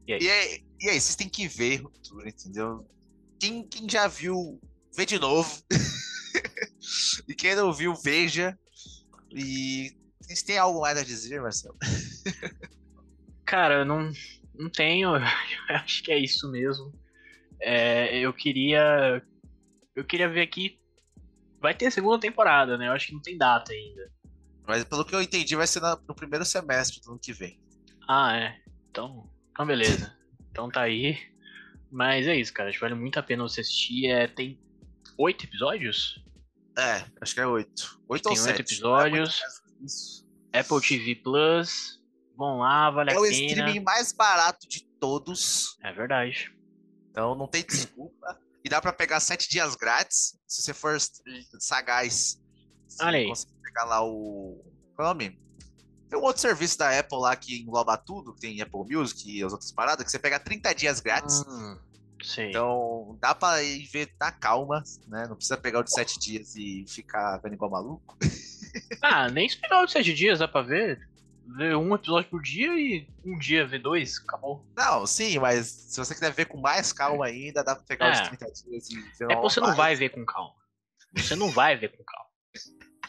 E 0.08 0.30
aí, 0.30 0.64
e 0.80 0.88
aí, 0.88 1.00
vocês 1.00 1.16
têm 1.16 1.28
que 1.28 1.46
ver 1.46 1.82
entendeu? 2.24 2.88
Quem, 3.38 3.62
quem 3.68 3.88
já 3.88 4.08
viu, 4.08 4.58
vê 4.96 5.04
de 5.04 5.18
novo. 5.18 5.62
e 7.28 7.34
quem 7.34 7.54
não 7.54 7.72
viu, 7.72 7.94
veja. 7.94 8.58
E 9.30 9.94
vocês 10.20 10.42
têm 10.42 10.56
algo 10.56 10.80
mais 10.80 10.96
a 10.96 11.04
dizer, 11.04 11.42
Marcelo? 11.42 11.76
Cara, 13.44 13.80
eu 13.80 13.84
não, 13.84 14.10
não 14.54 14.70
tenho. 14.70 15.10
Eu 15.68 15.76
acho 15.76 16.02
que 16.02 16.10
é 16.10 16.18
isso 16.18 16.50
mesmo. 16.50 16.92
É, 17.60 18.18
eu 18.18 18.32
queria. 18.32 19.22
Eu 19.94 20.04
queria 20.04 20.28
ver 20.28 20.42
aqui. 20.42 20.78
Vai 21.60 21.74
ter 21.74 21.90
segunda 21.90 22.20
temporada, 22.20 22.78
né? 22.78 22.86
Eu 22.86 22.92
acho 22.92 23.08
que 23.08 23.14
não 23.14 23.20
tem 23.20 23.36
data 23.36 23.72
ainda. 23.72 24.10
Mas 24.66 24.84
pelo 24.84 25.04
que 25.04 25.14
eu 25.14 25.20
entendi, 25.20 25.56
vai 25.56 25.66
ser 25.66 25.80
no 25.80 26.14
primeiro 26.14 26.44
semestre 26.44 27.00
do 27.00 27.10
ano 27.10 27.18
que 27.18 27.32
vem. 27.32 27.60
Ah, 28.08 28.36
é. 28.36 28.56
Então, 28.90 29.28
então 29.58 29.66
beleza. 29.66 30.16
Então 30.50 30.70
tá 30.70 30.82
aí. 30.82 31.18
Mas 31.90 32.26
é 32.28 32.36
isso, 32.36 32.52
cara. 32.52 32.68
Acho 32.68 32.78
que 32.78 32.84
vale 32.84 32.94
muito 32.94 33.18
a 33.18 33.22
pena 33.22 33.42
você 33.42 33.60
assistir. 33.60 34.06
É, 34.06 34.28
tem 34.28 34.60
oito 35.18 35.44
episódios? 35.44 36.22
É, 36.78 37.04
acho 37.20 37.34
que 37.34 37.40
é 37.40 37.46
oito. 37.46 38.00
Oito 38.08 38.28
ou 38.28 38.34
Tem 38.34 38.42
oito 38.44 38.60
episódios. 38.60 39.40
É. 40.52 40.60
Apple 40.60 40.80
TV 40.80 41.16
Plus. 41.16 42.00
Vão 42.36 42.58
lá, 42.58 42.88
vale 42.90 43.10
É 43.10 43.14
a 43.14 43.18
o 43.18 43.22
pena. 43.22 43.34
streaming 43.34 43.80
mais 43.80 44.12
barato 44.12 44.68
de 44.68 44.84
todos. 45.00 45.76
É 45.82 45.92
verdade. 45.92 46.54
Então 47.10 47.34
não 47.34 47.48
tem 47.48 47.64
desculpa. 47.64 48.38
E 48.64 48.68
dá 48.68 48.80
pra 48.80 48.92
pegar 48.92 49.18
sete 49.18 49.48
dias 49.48 49.74
grátis. 49.74 50.38
Se 50.46 50.62
você 50.62 50.72
for 50.74 50.96
sagaz. 51.58 52.40
Você 52.86 53.04
Olha 53.04 53.18
aí. 53.18 53.26
consegue 53.26 53.54
pegar 53.62 53.84
lá 53.86 54.04
o. 54.04 54.62
Qual 54.94 55.08
é 55.08 55.10
o 55.10 55.14
nome? 55.14 55.48
Tem 56.08 56.18
um 56.18 56.22
outro 56.22 56.40
serviço 56.40 56.78
da 56.78 56.98
Apple 56.98 57.18
lá 57.18 57.36
que 57.36 57.60
engloba 57.60 57.96
tudo, 57.96 58.32
que 58.34 58.40
tem 58.40 58.60
Apple 58.62 58.80
Music 58.96 59.30
e 59.30 59.42
as 59.44 59.52
outras 59.52 59.70
paradas, 59.72 60.04
que 60.04 60.10
você 60.10 60.18
pega 60.18 60.38
30 60.40 60.74
dias 60.74 61.00
grátis. 61.00 61.44
Hum. 61.46 61.78
Então 62.38 63.16
dá 63.20 63.34
pra 63.34 63.62
ir 63.62 63.84
ver 63.86 64.12
na 64.20 64.32
calma, 64.32 64.82
né? 65.06 65.26
Não 65.28 65.36
precisa 65.36 65.56
pegar 65.56 65.78
o 65.80 65.82
de 65.84 65.92
sete 65.92 66.18
dias 66.18 66.56
e 66.56 66.84
ficar 66.88 67.36
vendo 67.38 67.54
igual 67.54 67.70
maluco. 67.70 68.16
Ah, 69.00 69.28
nem 69.30 69.46
esperar 69.46 69.82
os 69.82 69.90
sete 69.90 70.12
dias, 70.12 70.38
dá 70.40 70.46
pra 70.46 70.60
ver. 70.62 71.00
Ver 71.56 71.74
um 71.74 71.94
episódio 71.94 72.28
por 72.28 72.42
dia 72.42 72.78
e 72.78 73.08
um 73.24 73.38
dia 73.38 73.66
ver 73.66 73.80
dois, 73.80 74.18
acabou. 74.18 74.64
Não, 74.76 75.06
sim, 75.06 75.38
mas 75.38 75.66
se 75.66 75.96
você 75.98 76.12
quiser 76.12 76.32
ver 76.32 76.44
com 76.46 76.58
mais 76.60 76.92
calma 76.92 77.24
ainda, 77.26 77.64
dá 77.64 77.74
pra 77.74 77.84
pegar 77.84 78.12
os 78.12 78.18
É. 78.18 78.26
30 78.28 78.44
dias 78.52 78.90
e 78.90 78.94
ver 79.18 79.24
É 79.24 79.26
uma 79.28 79.36
que 79.36 79.42
você 79.42 79.60
não 79.60 79.68
mais. 79.68 79.78
vai 79.78 79.96
ver 79.96 80.10
com 80.10 80.24
calma. 80.26 80.52
Você 81.16 81.34
não 81.34 81.50
vai 81.50 81.76
ver 81.78 81.88
com 81.96 82.04
calma. 82.04 82.28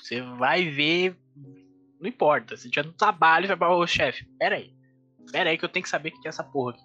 Você 0.01 0.21
vai 0.37 0.71
ver. 0.71 1.17
Não 1.99 2.07
importa. 2.07 2.55
Se 2.55 2.69
tiver 2.69 2.85
no 2.85 2.93
trabalho, 2.93 3.47
vai 3.47 3.57
falar, 3.57 3.75
ô 3.75 3.87
chefe, 3.87 4.25
pera 4.37 4.55
aí. 4.55 4.73
Pera 5.31 5.49
aí 5.49 5.57
que 5.57 5.65
eu 5.65 5.69
tenho 5.69 5.83
que 5.83 5.89
saber 5.89 6.09
o 6.09 6.21
que 6.21 6.27
é 6.27 6.29
essa 6.29 6.43
porra 6.43 6.71
aqui. 6.71 6.83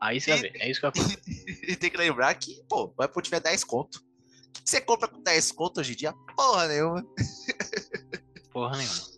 Aí 0.00 0.20
você 0.20 0.30
vai 0.30 0.40
ver. 0.40 0.52
É 0.56 0.70
isso 0.70 0.80
que 0.80 1.00
fazer. 1.00 1.20
E 1.68 1.76
tem 1.76 1.90
que 1.90 1.96
lembrar 1.96 2.34
que, 2.34 2.60
pô, 2.68 2.92
vai 2.96 3.06
por 3.06 3.22
tiver 3.22 3.40
10 3.40 3.62
conto. 3.64 3.96
O 3.98 4.52
que 4.52 4.62
que 4.62 4.70
você 4.70 4.80
compra 4.80 5.08
com 5.08 5.22
10 5.22 5.52
conto 5.52 5.80
hoje 5.80 5.92
em 5.92 5.96
dia? 5.96 6.12
Porra 6.36 6.66
nenhuma. 6.66 7.06
Porra 8.52 8.76
nenhuma. 8.76 9.12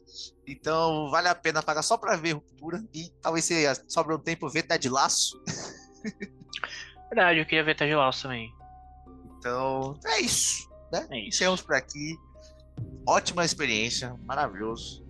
Então 0.47 1.11
vale 1.11 1.29
a 1.29 1.35
pena 1.35 1.63
pagar 1.63 1.83
só 1.83 1.97
pra 1.97 2.17
ver 2.17 2.33
ruptura. 2.33 2.85
E 2.93 3.11
talvez 3.23 3.47
você 3.47 3.75
sobre 3.89 4.15
um 4.15 4.19
tempo 4.19 4.49
ver 4.49 4.65
tá 4.65 4.77
de 4.77 4.89
laço. 4.89 5.43
Verdade, 7.09 7.39
eu 7.39 7.47
queria 7.47 7.63
ver 7.63 7.77
Ted 7.77 7.95
Lasso 7.95 8.23
também. 8.23 8.53
Então 9.39 9.99
é 10.05 10.21
isso. 10.21 10.69
Né? 10.93 11.07
É 11.11 11.19
isso. 11.21 11.29
Encerramos 11.29 11.63
por 11.63 11.77
aqui. 11.77 12.17
Ótima 13.07 13.45
experiência, 13.45 14.15
maravilhoso. 14.25 15.04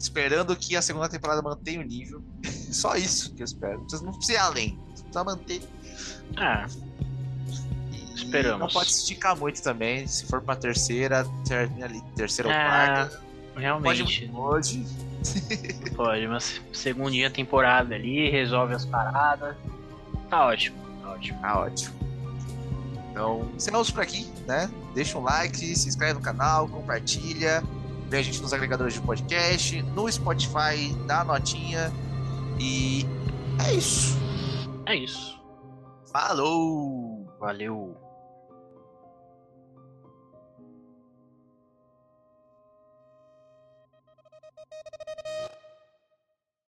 Esperando 0.00 0.56
que 0.56 0.74
a 0.76 0.80
segunda 0.82 1.08
temporada 1.08 1.42
mantenha 1.42 1.80
o 1.80 1.84
nível. 1.84 2.22
Só 2.72 2.96
isso 2.96 3.34
que 3.34 3.42
eu 3.42 3.44
espero. 3.44 3.80
Vocês 3.82 4.00
não 4.00 4.12
precisam 4.12 4.36
ir 4.42 4.44
além. 4.46 4.78
Precisa 4.94 5.24
manter. 5.24 5.62
Ah, 6.36 6.66
E 7.92 8.14
Esperamos. 8.14 8.60
Não 8.60 8.68
pode 8.68 8.90
esticar 8.90 9.36
muito 9.36 9.62
também. 9.62 10.06
Se 10.06 10.24
for 10.26 10.40
pra 10.40 10.56
terceira, 10.56 11.26
termina 11.46 11.84
ali, 11.86 12.00
terceira 12.16 12.48
ou 12.48 12.54
Ah, 12.54 12.64
quarta. 12.96 13.18
Pode 13.52 13.60
realmente. 13.60 14.26
muito 14.26 14.38
hoje. 14.40 14.86
Pode, 15.94 16.26
mas 16.28 16.62
segundinha 16.72 17.30
temporada 17.30 17.94
ali, 17.94 18.30
resolve 18.30 18.72
as 18.72 18.86
paradas. 18.86 19.54
Tá 20.30 20.46
ótimo, 20.46 20.78
tá 21.02 21.10
ótimo. 21.10 21.40
Tá 21.40 21.60
ótimo. 21.60 21.94
Então, 23.10 23.50
encerramos 23.54 23.90
por 23.90 24.02
aqui, 24.02 24.26
né? 24.46 24.70
Deixa 24.94 25.18
um 25.18 25.22
like, 25.22 25.76
se 25.76 25.88
inscreve 25.88 26.14
no 26.14 26.20
canal, 26.22 26.66
compartilha. 26.68 27.62
Vê 28.10 28.18
a 28.18 28.22
gente 28.22 28.42
nos 28.42 28.52
agregadores 28.52 28.94
de 28.94 29.00
podcast, 29.00 29.80
no 29.82 30.10
Spotify, 30.10 30.92
dá 31.06 31.22
notinha. 31.22 31.92
E 32.58 33.06
é 33.64 33.72
isso. 33.72 34.18
É 34.84 34.96
isso. 34.96 35.40
Falou! 36.12 37.24
Valeu. 37.38 37.96